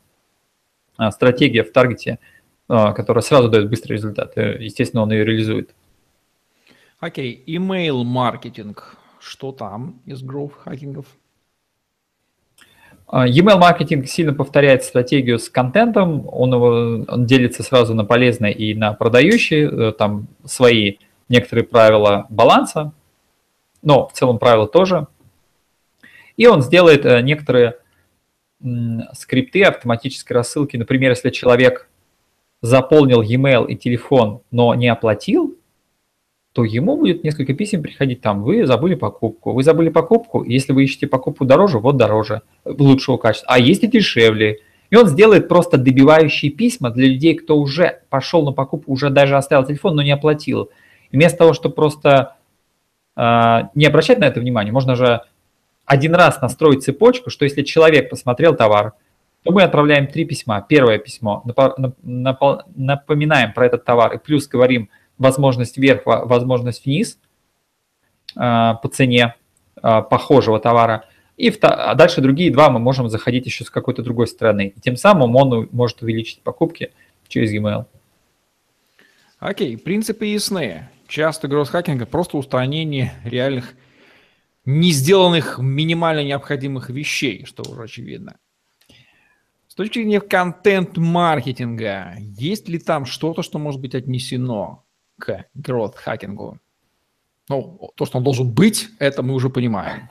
а, 0.97 1.11
стратегия 1.11 1.63
в 1.63 1.71
таргете– 1.71 2.19
а, 2.69 2.93
которая 2.93 3.21
сразу 3.21 3.49
дает 3.49 3.69
быстрый 3.69 3.93
результат. 3.93 4.37
Э, 4.37 4.57
естественно, 4.59 5.03
он 5.03 5.11
ее 5.11 5.25
реализует. 5.25 5.75
Окей, 6.99 7.43
email 7.45 8.03
маркетинг. 8.03 8.97
Что 9.19 9.51
там 9.51 10.01
из 10.05 10.23
growth 10.23 10.53
хакингов? 10.63 11.05
Email 13.13 13.57
маркетинг 13.57 14.07
сильно 14.07 14.33
повторяет 14.33 14.83
стратегию 14.83 15.37
с 15.37 15.47
контентом, 15.47 16.27
он, 16.31 16.51
его, 16.51 17.05
он 17.07 17.25
делится 17.27 17.61
сразу 17.61 17.93
на 17.93 18.05
полезные 18.05 18.53
и 18.53 18.73
на 18.73 18.93
продающие, 18.93 19.69
э, 19.69 19.91
там 19.91 20.27
свои 20.45 20.97
некоторые 21.29 21.63
правила 21.63 22.25
баланса, 22.29 22.91
но 23.83 24.07
в 24.07 24.13
целом 24.13 24.39
правила 24.39 24.67
тоже. 24.67 25.05
И 26.37 26.47
он 26.47 26.63
сделает 26.63 27.05
э, 27.05 27.21
некоторые 27.21 27.75
скрипты 29.13 29.63
автоматической 29.63 30.35
рассылки. 30.35 30.77
Например, 30.77 31.11
если 31.11 31.29
человек 31.29 31.89
заполнил 32.61 33.21
e-mail 33.21 33.67
и 33.67 33.75
телефон, 33.75 34.41
но 34.49 34.73
не 34.73 34.87
оплатил, 34.87 35.55
то 36.53 36.63
ему 36.63 36.97
будет 36.97 37.23
несколько 37.23 37.55
писем 37.55 37.81
приходить 37.81 38.21
там, 38.21 38.43
вы 38.43 38.65
забыли 38.67 38.93
покупку, 38.93 39.53
вы 39.53 39.63
забыли 39.63 39.89
покупку, 39.89 40.43
если 40.43 40.71
вы 40.71 40.83
ищете 40.83 41.07
покупку 41.07 41.45
дороже, 41.45 41.79
вот 41.79 41.97
дороже, 41.97 42.43
лучшего 42.63 43.17
качества, 43.17 43.49
а 43.51 43.59
есть 43.59 43.83
и 43.83 43.87
дешевле. 43.87 44.59
И 44.91 44.95
он 44.95 45.07
сделает 45.07 45.47
просто 45.47 45.77
добивающие 45.79 46.51
письма 46.51 46.91
для 46.91 47.07
людей, 47.07 47.33
кто 47.33 47.57
уже 47.57 48.01
пошел 48.09 48.45
на 48.45 48.51
покупку, 48.51 48.91
уже 48.91 49.09
даже 49.09 49.35
оставил 49.35 49.65
телефон, 49.65 49.95
но 49.95 50.03
не 50.03 50.11
оплатил. 50.11 50.69
И 51.09 51.17
вместо 51.17 51.39
того, 51.39 51.53
чтобы 51.53 51.73
просто 51.73 52.35
э, 53.15 53.59
не 53.73 53.87
обращать 53.87 54.19
на 54.19 54.25
это 54.25 54.39
внимание. 54.39 54.71
Можно 54.71 54.95
же 54.95 55.21
один 55.85 56.13
раз 56.13 56.39
настроить 56.39 56.83
цепочку, 56.83 57.31
что 57.31 57.45
если 57.45 57.63
человек 57.63 58.11
посмотрел 58.11 58.55
товар, 58.55 58.93
то 59.41 59.51
мы 59.51 59.63
отправляем 59.63 60.05
три 60.05 60.25
письма. 60.25 60.63
Первое 60.67 60.99
письмо, 60.99 61.43
напоминаем 62.03 63.53
про 63.53 63.65
этот 63.65 63.83
товар 63.83 64.13
и 64.13 64.19
плюс 64.19 64.47
говорим 64.47 64.89
возможность 65.17 65.77
вверх, 65.77 66.01
возможность 66.05 66.85
вниз 66.85 67.19
по 68.33 68.89
цене 68.91 69.35
похожего 69.75 70.59
товара. 70.59 71.05
И 71.35 71.49
а 71.61 71.95
дальше 71.95 72.21
другие 72.21 72.51
два 72.51 72.69
мы 72.69 72.79
можем 72.79 73.09
заходить 73.09 73.45
еще 73.45 73.63
с 73.63 73.69
какой-то 73.69 74.03
другой 74.03 74.27
стороны. 74.27 74.73
И 74.75 74.79
тем 74.79 74.95
самым 74.95 75.35
он 75.35 75.67
может 75.71 76.01
увеличить 76.01 76.41
покупки 76.41 76.91
через 77.27 77.51
e-mail. 77.51 77.85
Окей, 79.39 79.77
принципы 79.77 80.25
ясны. 80.25 80.89
Часто 81.07 81.47
гросс-хакинг– 81.47 82.07
просто 82.09 82.37
устранение 82.37 83.13
реальных 83.25 83.73
не 84.65 84.91
сделанных 84.91 85.59
минимально 85.59 86.23
необходимых 86.23 86.89
вещей, 86.89 87.45
что 87.45 87.63
уже 87.69 87.83
очевидно. 87.83 88.37
С 89.67 89.75
точки 89.75 89.99
зрения 89.99 90.21
контент-маркетинга, 90.21 92.13
есть 92.19 92.69
ли 92.69 92.79
там 92.79 93.05
что-то, 93.05 93.43
что 93.43 93.59
может 93.59 93.81
быть 93.81 93.95
отнесено 93.95 94.85
к 95.19 95.45
грowth-хакингу? 95.55 96.57
Ну, 97.49 97.91
то, 97.95 98.05
что 98.05 98.17
он 98.17 98.23
должен 98.23 98.51
быть, 98.51 98.89
это 98.99 99.21
мы 99.21 99.33
уже 99.33 99.49
понимаем. 99.49 100.09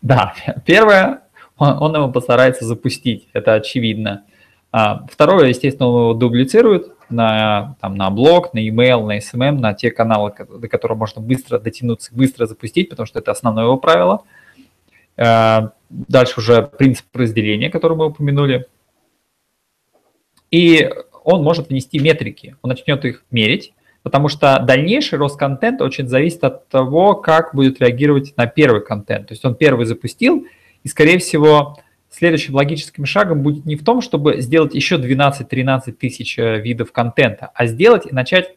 Да, 0.00 0.34
первое, 0.64 1.22
он, 1.56 1.82
он 1.82 1.94
его 1.94 2.10
постарается 2.10 2.64
запустить, 2.64 3.28
это 3.32 3.54
очевидно. 3.54 4.24
А, 4.70 5.06
второе, 5.10 5.48
естественно, 5.48 5.88
он 5.88 6.00
его 6.02 6.14
дублицирует 6.14 6.92
на, 7.10 7.76
там, 7.80 7.94
на 7.94 8.10
блог, 8.10 8.52
на 8.54 8.66
email, 8.66 9.04
на 9.04 9.18
SMM, 9.18 9.58
на 9.58 9.74
те 9.74 9.90
каналы, 9.90 10.32
до 10.38 10.68
которых 10.68 10.98
можно 10.98 11.22
быстро 11.22 11.58
дотянуться, 11.58 12.14
быстро 12.14 12.46
запустить, 12.46 12.90
потому 12.90 13.06
что 13.06 13.18
это 13.18 13.30
основное 13.30 13.64
его 13.64 13.76
правило. 13.76 14.22
А, 15.16 15.72
дальше 15.88 16.40
уже 16.40 16.62
принцип 16.62 17.06
разделения, 17.14 17.70
который 17.70 17.96
мы 17.96 18.06
упомянули. 18.06 18.66
И 20.50 20.90
он 21.28 21.42
может 21.42 21.68
внести 21.68 21.98
метрики, 21.98 22.56
он 22.62 22.70
начнет 22.70 23.04
их 23.04 23.22
мерить, 23.30 23.74
потому 24.02 24.28
что 24.28 24.58
дальнейший 24.66 25.18
рост 25.18 25.38
контента 25.38 25.84
очень 25.84 26.08
зависит 26.08 26.42
от 26.42 26.68
того, 26.68 27.14
как 27.14 27.54
будет 27.54 27.80
реагировать 27.80 28.34
на 28.38 28.46
первый 28.46 28.82
контент. 28.82 29.28
То 29.28 29.34
есть 29.34 29.44
он 29.44 29.54
первый 29.54 29.84
запустил, 29.84 30.46
и, 30.82 30.88
скорее 30.88 31.18
всего, 31.18 31.76
следующим 32.10 32.54
логическим 32.54 33.04
шагом 33.04 33.42
будет 33.42 33.66
не 33.66 33.76
в 33.76 33.84
том, 33.84 34.00
чтобы 34.00 34.40
сделать 34.40 34.74
еще 34.74 34.96
12-13 34.96 35.92
тысяч 35.92 36.38
э, 36.38 36.60
видов 36.62 36.92
контента, 36.92 37.50
а 37.54 37.66
сделать 37.66 38.06
и 38.06 38.14
начать 38.14 38.56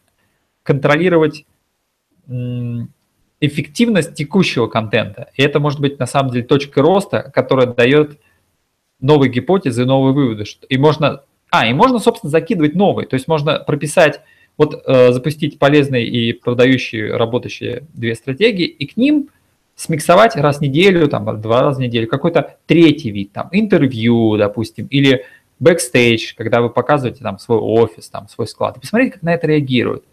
контролировать 0.63 1.45
эффективность 3.41 4.13
текущего 4.13 4.67
контента. 4.67 5.29
И 5.35 5.41
это 5.41 5.59
может 5.59 5.81
быть 5.81 5.99
на 5.99 6.05
самом 6.05 6.31
деле 6.31 6.45
точка 6.45 6.81
роста, 6.81 7.29
которая 7.33 7.67
дает 7.67 8.21
новые 9.01 9.29
гипотезы, 9.29 9.83
новые 9.83 10.13
выводы. 10.13 10.45
И 10.69 10.77
можно, 10.77 11.23
а, 11.51 11.67
и 11.67 11.73
можно, 11.73 11.99
собственно, 11.99 12.31
закидывать 12.31 12.75
новые. 12.75 13.07
То 13.07 13.13
есть 13.15 13.27
можно 13.27 13.59
прописать 13.59 14.21
вот 14.57 14.83
э, 14.85 15.11
запустить 15.11 15.59
полезные 15.59 16.07
и 16.07 16.33
продающие, 16.33 17.15
работающие 17.15 17.83
две 17.93 18.15
стратегии, 18.15 18.65
и 18.65 18.87
к 18.87 18.95
ним 18.95 19.29
смиксовать 19.75 20.35
раз 20.35 20.59
в 20.59 20.61
неделю, 20.61 21.07
там, 21.07 21.41
два 21.41 21.61
раза 21.61 21.79
в 21.79 21.81
неделю 21.81 22.07
какой-то 22.07 22.57
третий 22.67 23.11
вид, 23.11 23.33
там, 23.33 23.49
интервью, 23.51 24.37
допустим, 24.37 24.87
или 24.87 25.25
бэкстейдж, 25.59 26.35
когда 26.37 26.61
вы 26.61 26.69
показываете 26.69 27.21
там 27.21 27.37
свой 27.37 27.59
офис, 27.59 28.09
там, 28.09 28.29
свой 28.29 28.47
склад, 28.47 28.77
и 28.77 28.79
посмотреть, 28.79 29.13
как 29.13 29.21
на 29.21 29.33
это 29.33 29.47
реагируют. 29.47 30.05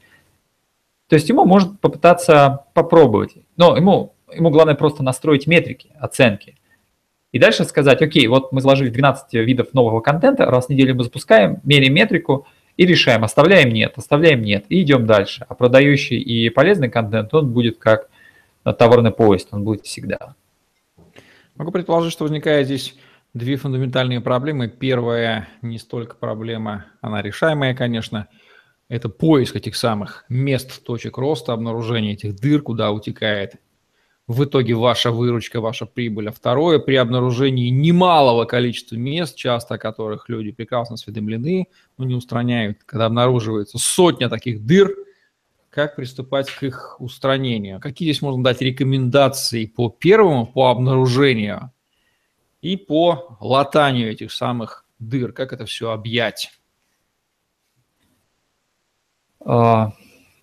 То 1.09 1.14
есть 1.14 1.29
ему 1.29 1.44
может 1.44 1.81
попытаться 1.81 2.64
попробовать, 2.74 3.35
но 3.57 3.77
ему, 3.77 4.14
ему 4.35 4.51
главное 4.51 4.74
просто 4.74 5.03
настроить 5.03 5.46
метрики, 5.46 5.90
оценки. 6.01 6.57
И 7.33 7.38
дальше 7.38 7.64
сказать, 7.64 8.01
окей, 8.03 8.27
вот 8.27 8.53
мы 8.53 8.61
заложили 8.61 8.88
12 8.88 9.35
видов 9.35 9.75
нового 9.75 10.01
контента, 10.01 10.47
раз 10.47 10.67
в 10.67 10.69
неделю 10.71 10.97
мы 10.97 11.05
запускаем, 11.05 11.61
меряем 11.64 11.95
метрику– 11.95 12.47
и 12.79 12.87
решаем, 12.87 13.25
оставляем 13.25 13.71
нет, 13.71 13.95
оставляем 13.97 14.41
нет, 14.41 14.64
и 14.69 14.81
идем 14.83 15.05
дальше. 15.05 15.45
А 15.49 15.55
продающий 15.55 16.19
и 16.19 16.49
полезный 16.49 16.88
контент, 16.88 17.35
он 17.35 17.53
будет 17.53 17.79
как 17.79 18.09
товарный 18.62 19.11
поезд, 19.11 19.49
он 19.51 19.64
будет 19.64 19.85
всегда. 19.85 20.37
Могу 21.57 21.73
предположить, 21.73 22.12
что 22.12 22.23
возникает 22.23 22.67
здесь 22.67 22.95
две 23.35 23.57
фундаментальные 23.57 24.21
проблемы. 24.21 24.69
Первая 24.69 25.49
не 25.61 25.79
столько 25.79 26.14
проблема, 26.14 26.87
она 27.01 27.21
решаемая, 27.21 27.75
конечно, 27.75 28.29
это 28.88 29.09
поиск 29.09 29.57
этих 29.57 29.75
самых 29.75 30.25
мест, 30.29 30.85
точек 30.85 31.19
роста, 31.19 31.53
обнаружение 31.53 32.12
этих 32.12 32.37
дыр, 32.37 32.62
куда 32.62 32.93
утекает 32.93 33.57
в 34.29 34.45
итоге 34.45 34.75
ваша 34.75 35.11
выручка, 35.11 35.61
ваша 35.61 35.87
прибыль. 35.87 36.29
А 36.29 36.33
второе, 36.33 36.79
при 36.79 36.97
обнаружении 36.97 37.71
немалого 37.71 38.45
количества 38.45 38.95
мест, 38.95 39.35
часто 39.35 39.79
которых 39.79 40.29
люди 40.29 40.53
прекрасно 40.53 40.95
осведомлены, 40.95 41.69
но 41.97 42.05
не 42.05 42.14
устраняют, 42.14 42.85
когда 42.85 43.07
обнаруживается 43.07 43.79
сотня 43.79 44.29
таких 44.29 44.64
дыр, 44.64 44.95
как 45.71 45.97
приступать 45.97 46.51
к 46.51 46.62
их 46.62 47.01
устранению. 47.01 47.81
Какие 47.81 48.12
здесь 48.12 48.23
можно 48.23 48.45
дать 48.45 48.61
рекомендации 48.61 49.64
по 49.64 49.88
первому, 49.88 50.47
по 50.47 50.71
обнаружению 50.71 51.73
и 52.61 52.77
по 52.77 53.38
латанию 53.41 54.11
этих 54.11 54.31
самых 54.31 54.85
дыр, 54.99 55.33
как 55.33 55.55
это 55.55 55.64
все 55.64 55.91
объять? 55.91 56.53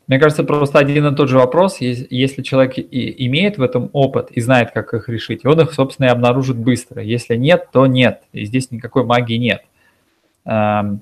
Мне 0.07 0.19
кажется, 0.19 0.43
просто 0.43 0.77
один 0.77 1.07
и 1.07 1.15
тот 1.15 1.29
же 1.29 1.37
вопрос, 1.37 1.77
если 1.79 2.43
человек 2.43 2.77
и 2.77 3.25
имеет 3.25 3.57
в 3.57 3.63
этом 3.63 3.89
опыт 3.91 4.29
и 4.31 4.39
знает, 4.39 4.69
как 4.71 4.93
их 4.93 5.09
решить, 5.09 5.45
он 5.45 5.59
их, 5.61 5.73
собственно, 5.73 6.07
и 6.07 6.09
обнаружит 6.09 6.57
быстро. 6.57 7.01
Если 7.01 7.35
нет, 7.35 7.69
то 7.71 7.87
нет. 7.87 8.21
И 8.31 8.45
здесь 8.45 8.69
никакой 8.69 9.03
магии 9.03 9.37
нет. 9.37 9.63
Эм, 10.45 11.01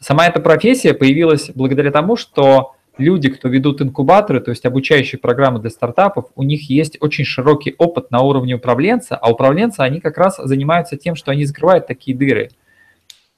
сама 0.00 0.26
эта 0.26 0.40
профессия 0.40 0.94
появилась 0.94 1.50
благодаря 1.54 1.92
тому, 1.92 2.16
что 2.16 2.74
люди, 2.98 3.28
кто 3.28 3.48
ведут 3.48 3.80
инкубаторы, 3.80 4.40
то 4.40 4.50
есть 4.50 4.66
обучающие 4.66 5.20
программы 5.20 5.60
для 5.60 5.70
стартапов, 5.70 6.26
у 6.34 6.42
них 6.42 6.68
есть 6.68 6.98
очень 7.00 7.24
широкий 7.24 7.76
опыт 7.78 8.10
на 8.10 8.22
уровне 8.22 8.54
управленца, 8.54 9.16
а 9.16 9.30
управленцы, 9.30 9.80
они 9.80 10.00
как 10.00 10.18
раз 10.18 10.38
занимаются 10.38 10.96
тем, 10.96 11.14
что 11.14 11.30
они 11.30 11.44
закрывают 11.44 11.86
такие 11.86 12.16
дыры. 12.16 12.50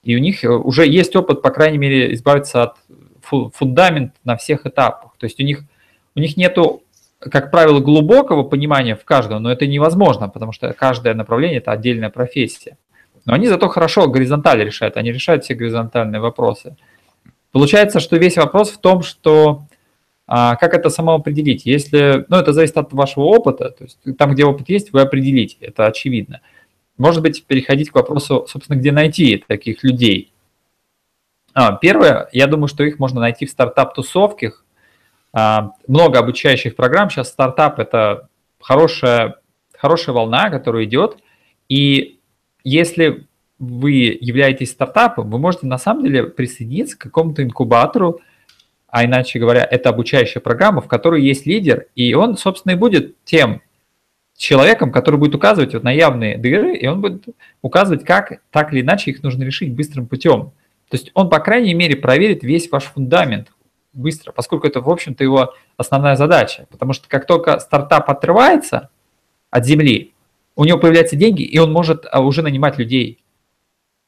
И 0.03 0.17
у 0.17 0.19
них 0.19 0.43
уже 0.43 0.87
есть 0.87 1.15
опыт, 1.15 1.43
по 1.43 1.51
крайней 1.51 1.77
мере, 1.77 2.15
избавиться 2.15 2.63
от 2.63 2.77
фундамент 3.55 4.15
на 4.25 4.37
всех 4.37 4.67
этапах. 4.67 5.13
То 5.19 5.25
есть 5.25 5.41
у 5.41 5.43
них, 5.43 5.63
у 6.15 6.21
них 6.21 6.37
нету, 6.37 6.83
как 7.19 7.51
правило, 7.51 7.81
глубокого 7.81 8.43
понимания 8.43 8.97
в 8.97 9.05
каждом, 9.05 9.43
но 9.43 9.53
это 9.53 9.67
невозможно, 9.67 10.29
потому 10.29 10.53
что 10.53 10.73
каждое 10.73 11.15
направление– 11.15 11.59
это 11.61 11.73
отдельная 11.73 12.11
профессия. 12.11 12.77
Но 13.25 13.35
они 13.35 13.49
зато 13.49 13.69
хорошо 13.69 14.09
горизонтали 14.09 14.65
решают, 14.65 14.97
они 14.97 15.13
решают 15.13 15.45
все 15.45 15.55
горизонтальные 15.55 16.21
вопросы. 16.21 16.77
Получается, 17.53 18.01
что 18.01 18.17
весь 18.17 18.37
вопрос 18.37 18.71
в 18.71 18.79
том, 18.79 19.03
что 19.03 19.65
а, 20.33 20.55
как 20.55 20.75
это 20.75 20.91
самоопределить. 20.91 21.67
Если, 21.67 22.25
ну, 22.29 22.37
это 22.37 22.53
зависит 22.53 22.77
от 22.77 22.93
вашего 22.93 23.25
опыта, 23.25 23.71
то 23.71 23.83
есть 23.83 23.99
там, 24.17 24.31
где 24.31 24.45
опыт 24.45 24.69
есть, 24.69 24.93
вы 24.93 25.01
определите, 25.01 25.57
это 25.61 25.87
очевидно. 25.87 26.41
Может 26.99 27.23
быть, 27.23 27.45
переходить 27.45 27.91
к 27.91 27.97
вопросу, 27.97 28.47
собственно, 28.49 28.77
где 28.77 28.93
найти 28.93 29.45
таких 29.49 29.83
людей. 29.83 30.33
А, 31.53 31.73
первое, 31.73 32.29
я 32.33 32.47
думаю, 32.47 32.69
что 32.69 32.85
их 32.85 32.99
можно 32.99 33.21
найти 33.21 33.47
в 33.47 33.51
стартап-тусовках. 33.51 34.65
А, 35.33 35.73
много 35.87 36.19
обучающих 36.19 36.77
программ. 36.77 37.11
Сейчас 37.11 37.29
стартап– 37.29 37.79
это 37.81 38.29
хорошая, 38.61 39.37
хорошая 39.77 40.15
волна, 40.15 40.51
которая 40.51 40.85
идет. 40.85 41.19
И 41.69 42.21
если 42.65 43.27
вы 43.59 44.19
являетесь 44.21 44.71
стартапом, 44.71 45.31
вы 45.31 45.39
можете 45.39 45.67
на 45.67 45.79
самом 45.79 46.05
деле 46.05 46.25
присоединиться 46.25 46.97
к 46.97 47.03
какому-то 47.03 47.43
инкубатору, 47.43 48.21
а 48.89 49.05
иначе 49.05 49.39
говоря, 49.39 49.63
это 49.63 49.91
обучающая 49.91 50.41
программа, 50.41 50.81
в 50.81 50.89
которой 50.89 51.23
есть 51.23 51.47
лидер, 51.47 51.87
и 51.95 52.13
он, 52.15 52.37
собственно, 52.37 52.73
и 52.73 52.77
будет 52.77 53.23
тем 53.25 53.63
человеком, 54.37 54.91
который 54.91 55.17
будет 55.17 55.35
указывать 55.35 55.75
вот 55.75 55.85
на 55.85 55.93
явные 55.93 56.39
дыры, 56.39 56.75
и 56.75 56.87
он 56.87 57.03
будет 57.03 57.27
указывать, 57.61 58.05
как 58.05 58.41
так 58.51 58.73
или 58.73 58.81
иначе 58.81 59.11
их 59.11 59.23
нужно 59.23 59.45
решить 59.45 59.73
быстрым 59.75 60.07
путем. 60.07 60.53
То 60.91 60.97
есть 60.97 61.13
он, 61.15 61.31
по 61.31 61.39
крайней 61.39 61.73
мере, 61.73 61.97
проверит 61.97 62.43
весь 62.43 62.71
ваш 62.71 62.85
фундамент 62.85 63.53
быстро, 63.93 64.33
поскольку 64.33 64.67
это, 64.67 64.81
в 64.81 64.91
общем-то, 64.91 65.23
его 65.23 65.55
основная 65.77 66.17
задача. 66.17 66.67
Потому 66.71 66.93
что 66.93 67.09
как 67.09 67.27
только 67.27 67.61
стартап 67.61 68.11
отрывается 68.11 68.91
от 69.51 69.65
земли, 69.65 70.15
у 70.57 70.65
него 70.65 70.79
появляются 70.79 71.17
деньги, 71.17 71.43
и 71.43 71.59
он 71.59 71.73
может 71.73 72.07
а, 72.11 72.21
уже 72.21 72.43
нанимать 72.43 72.77
людей. 72.77 73.25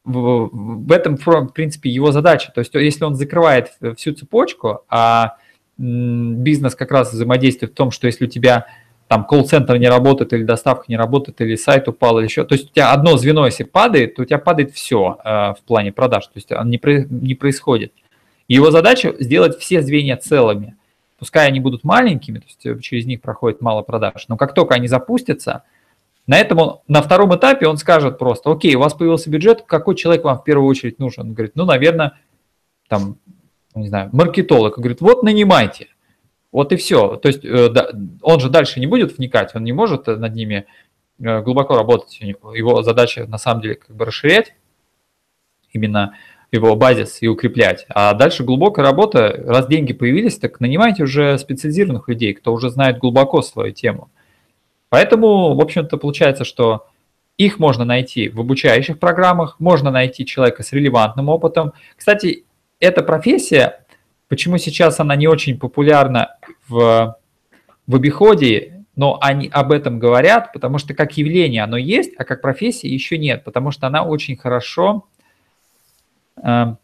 В, 0.04 0.50
в 0.52 0.90
этом, 0.90 1.16
в 1.16 1.52
принципе, 1.52 1.88
его 1.88 2.10
задача. 2.10 2.50
То 2.52 2.58
есть 2.58 2.74
если 2.74 3.04
он 3.04 3.14
закрывает 3.14 3.72
всю 3.96 4.12
цепочку, 4.12 4.84
а 4.88 5.36
бизнес 5.78 6.74
как 6.74 6.90
раз 6.90 7.12
взаимодействует 7.12 7.72
в 7.72 7.76
том, 7.76 7.92
что 7.92 8.08
если 8.08 8.26
у 8.26 8.28
тебя 8.28 8.66
там 9.12 9.26
колл-центр 9.26 9.76
не 9.76 9.90
работает, 9.90 10.32
или 10.32 10.42
доставка 10.42 10.86
не 10.88 10.96
работает, 10.96 11.38
или 11.42 11.54
сайт 11.54 11.86
упал, 11.86 12.18
или 12.18 12.24
еще. 12.24 12.44
То 12.44 12.54
есть 12.54 12.70
у 12.70 12.72
тебя 12.72 12.92
одно 12.92 13.18
звено, 13.18 13.44
если 13.44 13.62
падает, 13.62 14.14
то 14.14 14.22
у 14.22 14.24
тебя 14.24 14.38
падает 14.38 14.72
все 14.72 15.18
э, 15.22 15.52
в 15.52 15.58
плане 15.66 15.92
продаж, 15.92 16.28
то 16.28 16.32
есть 16.36 16.50
оно 16.50 16.70
не, 16.70 16.80
не 17.10 17.34
происходит. 17.34 17.92
Его 18.48 18.70
задача 18.70 19.14
сделать 19.18 19.58
все 19.58 19.82
звенья 19.82 20.16
целыми. 20.16 20.76
пускай 21.18 21.46
они 21.46 21.60
будут 21.60 21.84
маленькими, 21.84 22.38
то 22.38 22.46
есть 22.46 22.64
э, 22.64 22.80
через 22.80 23.04
них 23.04 23.20
проходит 23.20 23.60
мало 23.60 23.82
продаж, 23.82 24.24
но 24.28 24.38
как 24.38 24.54
только 24.54 24.76
они 24.76 24.88
запустятся, 24.88 25.64
на 26.26 26.38
этом 26.38 26.58
он, 26.60 26.78
на 26.88 27.02
втором 27.02 27.36
этапе 27.36 27.66
он 27.66 27.76
скажет 27.76 28.16
просто, 28.16 28.50
окей, 28.50 28.76
у 28.76 28.80
вас 28.80 28.94
появился 28.94 29.28
бюджет, 29.28 29.60
какой 29.66 29.94
человек 29.94 30.24
вам 30.24 30.38
в 30.38 30.44
первую 30.44 30.66
очередь 30.66 30.98
нужен? 30.98 31.26
Он 31.26 31.34
говорит, 31.34 31.52
ну, 31.54 31.66
наверное, 31.66 32.18
там, 32.88 33.18
не 33.74 33.88
знаю, 33.88 34.08
маркетолог. 34.14 34.78
Он 34.78 34.82
говорит, 34.82 35.02
вот 35.02 35.22
нанимайте. 35.22 35.88
Вот 36.52 36.70
и 36.72 36.76
все. 36.76 37.16
То 37.16 37.28
есть 37.28 37.44
э, 37.44 37.74
он 38.20 38.40
же 38.40 38.50
дальше 38.50 38.78
не 38.78 38.86
будет 38.86 39.16
вникать, 39.16 39.54
он 39.54 39.64
не 39.64 39.72
может 39.72 40.06
над 40.06 40.34
ними 40.34 40.66
э, 41.18 41.40
глубоко 41.40 41.74
работать. 41.74 42.20
Его 42.20 42.82
задача 42.82 43.26
на 43.26 43.38
самом 43.38 43.62
деле 43.62 43.76
как 43.76 43.96
бы 43.96 44.04
расширять 44.04 44.54
именно 45.72 46.14
его 46.52 46.76
базис 46.76 47.22
и 47.22 47.28
укреплять. 47.28 47.86
А 47.88 48.12
дальше 48.12 48.44
глубокая 48.44 48.84
работа, 48.84 49.42
раз 49.46 49.66
деньги 49.66 49.94
появились, 49.94 50.38
так 50.38 50.60
нанимайте 50.60 51.02
уже 51.02 51.38
специализированных 51.38 52.08
людей, 52.08 52.34
кто 52.34 52.52
уже 52.52 52.68
знает 52.68 52.98
глубоко 52.98 53.40
свою 53.40 53.72
тему. 53.72 54.10
Поэтому, 54.90 55.54
в 55.54 55.60
общем-то, 55.62 55.96
получается, 55.96 56.44
что 56.44 56.88
их 57.38 57.58
можно 57.58 57.86
найти 57.86 58.28
в 58.28 58.38
обучающих 58.38 58.98
программах, 58.98 59.56
можно 59.58 59.90
найти 59.90 60.26
человека 60.26 60.62
с 60.62 60.72
релевантным 60.74 61.30
опытом. 61.30 61.72
Кстати, 61.96 62.44
эта 62.78 63.02
профессия, 63.02 63.81
почему 64.32 64.56
сейчас 64.56 64.98
она 64.98 65.14
не 65.14 65.28
очень 65.28 65.58
популярна 65.58 66.38
в, 66.66 67.18
в 67.86 67.94
обиходе, 67.94 68.86
но 68.96 69.18
они 69.20 69.50
об 69.52 69.72
этом 69.72 69.98
говорят, 69.98 70.54
потому 70.54 70.78
что 70.78 70.94
как 70.94 71.18
явление 71.18 71.62
оно 71.62 71.76
есть, 71.76 72.14
а 72.16 72.24
как 72.24 72.40
профессия 72.40 72.88
еще 72.88 73.18
нет, 73.18 73.44
потому 73.44 73.70
что 73.70 73.86
она 73.86 74.04
очень 74.04 74.38
хорошо 74.38 75.04
Эм, 76.42 76.78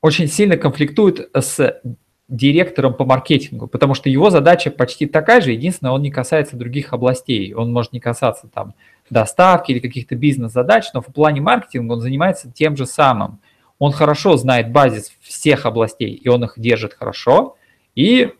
очень 0.00 0.28
сильно 0.28 0.56
конфликтует 0.56 1.28
с 1.34 1.80
директором 2.28 2.94
по 2.94 3.04
маркетингу, 3.04 3.66
потому 3.66 3.94
что 3.94 4.10
его 4.10 4.30
задача 4.30 4.70
почти 4.70 5.06
такая 5.06 5.40
же, 5.40 5.52
единственное, 5.52 5.92
он 5.92 6.02
не 6.02 6.10
касается 6.10 6.56
других 6.56 6.92
областей, 6.92 7.54
он 7.54 7.72
может 7.72 7.92
не 7.92 8.00
касаться 8.00 8.48
там 8.52 8.74
доставки 9.10 9.72
или 9.72 9.78
каких-то 9.78 10.14
бизнес-задач, 10.14 10.86
но 10.92 11.00
в 11.00 11.06
плане 11.06 11.40
маркетинга 11.40 11.94
он 11.94 12.00
занимается 12.00 12.50
тем 12.52 12.76
же 12.76 12.84
самым. 12.84 13.40
Он 13.78 13.92
хорошо 13.92 14.36
знает 14.36 14.72
базис 14.72 15.12
всех 15.20 15.66
областей, 15.66 16.10
и 16.12 16.28
он 16.28 16.44
их 16.44 16.54
держит 16.56 16.94
хорошо, 16.94 17.56
и, 17.94 18.32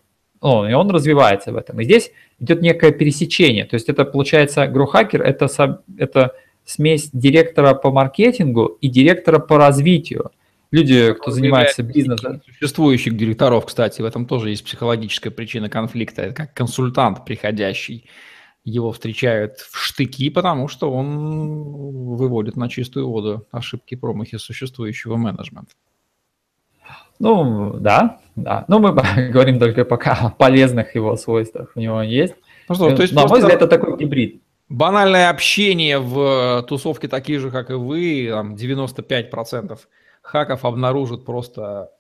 ну, 0.43 0.69
и 0.69 0.73
он 0.73 0.91
развивается 0.91 1.53
в 1.53 1.57
этом. 1.57 1.81
И 1.81 1.85
здесь 1.85 2.11
идет 2.41 2.63
некое 2.63 2.93
пересечение, 2.93 3.65
то 3.65 3.75
есть 3.75 3.89
это 3.89 4.05
получается, 4.05 4.67
грохакер 4.67 5.23
это, 5.23 5.49
это 5.97 6.35
смесь 6.65 7.11
директора 7.13 7.75
по 7.75 7.91
маркетингу 7.91 8.79
и 8.81 8.89
директора 8.89 9.39
по 9.39 9.57
развитию. 9.59 10.31
Люди, 10.71 11.15
кто 11.15 11.31
занимается 11.31 11.83
бизнесом. 11.83 12.43
Существующих 12.47 13.17
директоров, 13.17 13.65
кстати, 13.65 14.03
в 14.03 14.05
этом 14.05 14.27
тоже 14.27 14.51
есть 14.51 14.65
психологическая 14.65 15.31
причина 15.31 15.71
конфликта. 15.71 16.23
Это 16.23 16.35
как 16.35 16.53
консультант 16.53 17.25
приходящий. 17.25 18.05
Его 18.65 18.93
встречают 18.93 19.59
в 19.59 19.77
штыки, 19.79 20.31
потому 20.31 20.69
что 20.69 20.91
он 20.93 22.17
выводит 22.17 22.57
на 22.57 22.69
чистую 22.69 23.09
воду 23.09 23.47
ошибки 23.51 23.95
промахи 23.95 24.37
существующего 24.37 25.17
менеджмента. 25.17 25.73
Ну, 27.19 27.75
да, 27.75 28.21
да. 28.37 28.65
Но 28.69 28.79
мы 28.79 28.93
говорим 29.31 29.59
только 29.59 29.85
пока 29.85 30.13
о 30.15 30.31
полезных 30.31 30.95
его 30.95 31.17
свойствах. 31.17 31.73
У 31.75 31.81
него 31.81 32.03
есть. 32.03 32.35
Ну 32.69 32.75
что, 32.75 32.95
то 32.95 33.03
есть 33.03 33.15
на 33.15 33.27
мой 33.27 33.41
взгляд, 33.41 33.63
это 33.63 33.67
такой 33.67 33.97
гибрид 33.97 34.43
банальное 34.69 35.31
общение 35.31 35.99
в 35.99 36.65
тусовке 36.69 37.09
таких 37.09 37.41
же, 37.41 37.51
как 37.51 37.71
и 37.71 37.75
вы, 37.75 38.29
там 38.31 38.55
95% 38.55 39.79
хаков 40.23 40.65
обнаружат 40.65 41.25
просто 41.25 41.91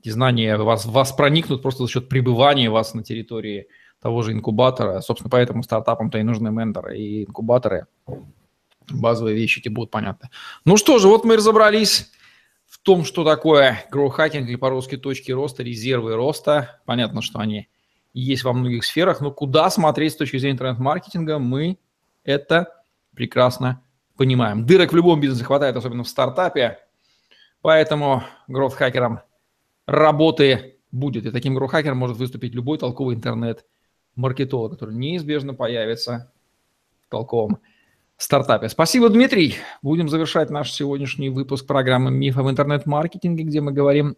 эти 0.00 0.10
знания, 0.10 0.56
вас, 0.56 0.84
вас 0.84 1.12
проникнут 1.12 1.62
просто 1.62 1.84
за 1.84 1.90
счет 1.90 2.08
пребывания 2.08 2.70
вас 2.70 2.94
на 2.94 3.02
территории 3.02 3.68
того 4.02 4.22
же 4.22 4.32
инкубатора. 4.32 5.00
Собственно, 5.00 5.30
поэтому 5.30 5.62
стартапам-то 5.62 6.18
и 6.18 6.22
нужны 6.22 6.50
менторы 6.50 6.98
и 6.98 7.24
инкубаторы. 7.24 7.86
Базовые 8.90 9.36
вещи 9.36 9.60
эти 9.60 9.68
будут 9.68 9.92
понятны. 9.92 10.28
Ну 10.64 10.76
что 10.76 10.98
же, 10.98 11.06
вот 11.06 11.24
мы 11.24 11.36
разобрались 11.36 12.10
в 12.66 12.78
том, 12.78 13.04
что 13.04 13.24
такое 13.24 13.84
гроу-хакинг 13.92 14.48
или 14.48 14.56
по-русски 14.56 14.96
точки 14.96 15.30
роста, 15.30 15.62
резервы 15.62 16.16
роста. 16.16 16.80
Понятно, 16.84 17.22
что 17.22 17.38
они 17.38 17.68
есть 18.12 18.42
во 18.42 18.52
многих 18.52 18.84
сферах, 18.84 19.20
но 19.20 19.30
куда 19.30 19.70
смотреть 19.70 20.14
с 20.14 20.16
точки 20.16 20.36
зрения 20.36 20.54
интернет-маркетинга, 20.54 21.38
мы 21.38 21.78
это 22.24 22.82
прекрасно 23.14 23.82
понимаем. 24.16 24.66
Дырок 24.66 24.92
в 24.92 24.96
любом 24.96 25.20
бизнесе 25.20 25.44
хватает, 25.44 25.76
особенно 25.76 26.02
в 26.02 26.08
стартапе. 26.08 26.78
Поэтому 27.60 28.24
гроуth-хакером 28.48 29.20
работы 29.86 30.80
будет. 30.90 31.24
И 31.24 31.30
таким 31.30 31.56
гроуth-хакером 31.56 31.94
может 31.94 32.16
выступить 32.16 32.52
любой 32.52 32.78
толковый 32.78 33.14
интернет-маркетолог, 34.16 34.72
который 34.72 34.94
неизбежно 34.94 35.54
появится 35.54 36.32
в 37.06 37.10
толковом 37.10 37.58
стартапе. 38.16 38.68
Спасибо, 38.68 39.08
Дмитрий. 39.08 39.56
Будем 39.82 40.08
завершать 40.08 40.50
наш 40.50 40.72
сегодняшний 40.72 41.28
выпуск 41.28 41.66
программы 41.66 42.10
«Миф 42.10 42.38
об 42.38 42.48
интернет-маркетинге», 42.48 43.44
где 43.44 43.60
мы 43.60 43.72
говорим 43.72 44.16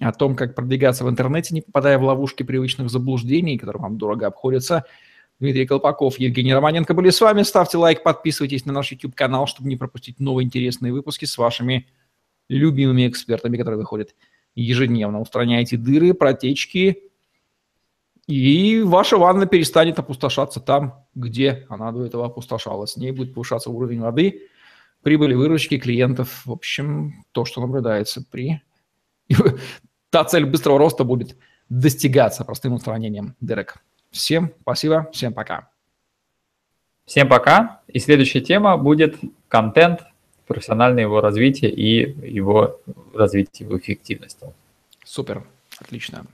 о 0.00 0.12
том, 0.12 0.34
как 0.34 0.54
продвигаться 0.54 1.04
в 1.04 1.10
интернете, 1.10 1.54
не 1.54 1.60
попадая 1.60 1.98
в 1.98 2.02
ловушки 2.02 2.42
привычных 2.42 2.90
заблуждений, 2.90 3.58
которые 3.58 3.82
вам 3.82 3.98
дорого 3.98 4.26
обходятся– 4.26 4.84
Дмитрий 5.40 5.66
Колпаков, 5.66 6.18
Евгений 6.18 6.54
Романенко 6.54 6.94
были 6.94 7.10
с 7.10 7.20
вами. 7.20 7.42
Ставьте 7.42 7.76
лайк, 7.76 8.02
подписывайтесь 8.02 8.64
на 8.66 8.72
наш 8.72 8.92
YouTube-канал, 8.92 9.46
чтобы 9.46 9.68
не 9.68 9.76
пропустить 9.76 10.20
новые 10.20 10.46
интересные 10.46 10.92
выпуски 10.92 11.24
с 11.24 11.36
вашими 11.36 11.88
любимыми 12.48 13.08
экспертами, 13.08 13.56
которые 13.56 13.78
выходят 13.78 14.14
ежедневно. 14.54 15.20
Устраняйте 15.20 15.76
дыры, 15.76 16.14
протечки, 16.14 17.10
и 18.26 18.80
ваша 18.82 19.18
ванна 19.18 19.46
перестанет 19.46 19.98
опустошаться 19.98 20.60
там, 20.60 21.04
где 21.14 21.66
она 21.68 21.92
до 21.92 22.04
этого 22.04 22.26
опустошалась. 22.26 22.92
С 22.92 22.96
ней 22.96 23.12
будет 23.12 23.34
повышаться 23.34 23.70
уровень 23.70 24.00
воды, 24.00 24.48
прибыли 25.02 25.34
выручки 25.34 25.78
клиентов. 25.78 26.42
В 26.46 26.52
общем, 26.52 27.24
то, 27.32 27.44
что 27.44 27.60
наблюдается 27.60 28.24
при... 28.30 28.62
Та 30.10 30.24
цель 30.24 30.46
быстрого 30.46 30.78
роста 30.78 31.04
будет 31.04 31.36
достигаться 31.68 32.44
простым 32.44 32.74
устранением 32.74 33.34
дырок. 33.40 33.78
Всем 34.10 34.52
спасибо, 34.62 35.10
всем 35.12 35.34
пока. 35.34 35.70
Всем 37.04 37.28
пока. 37.28 37.82
И 37.88 37.98
следующая 37.98 38.40
тема 38.40 38.76
будет 38.78 39.16
контент, 39.48 40.02
профессиональное 40.46 41.02
его 41.02 41.20
развитие 41.20 41.70
и 41.70 42.30
его 42.30 42.80
развитие 43.12 43.68
в 43.68 43.76
эффективности. 43.76 44.46
Супер, 45.04 45.44
отлично. 45.78 46.22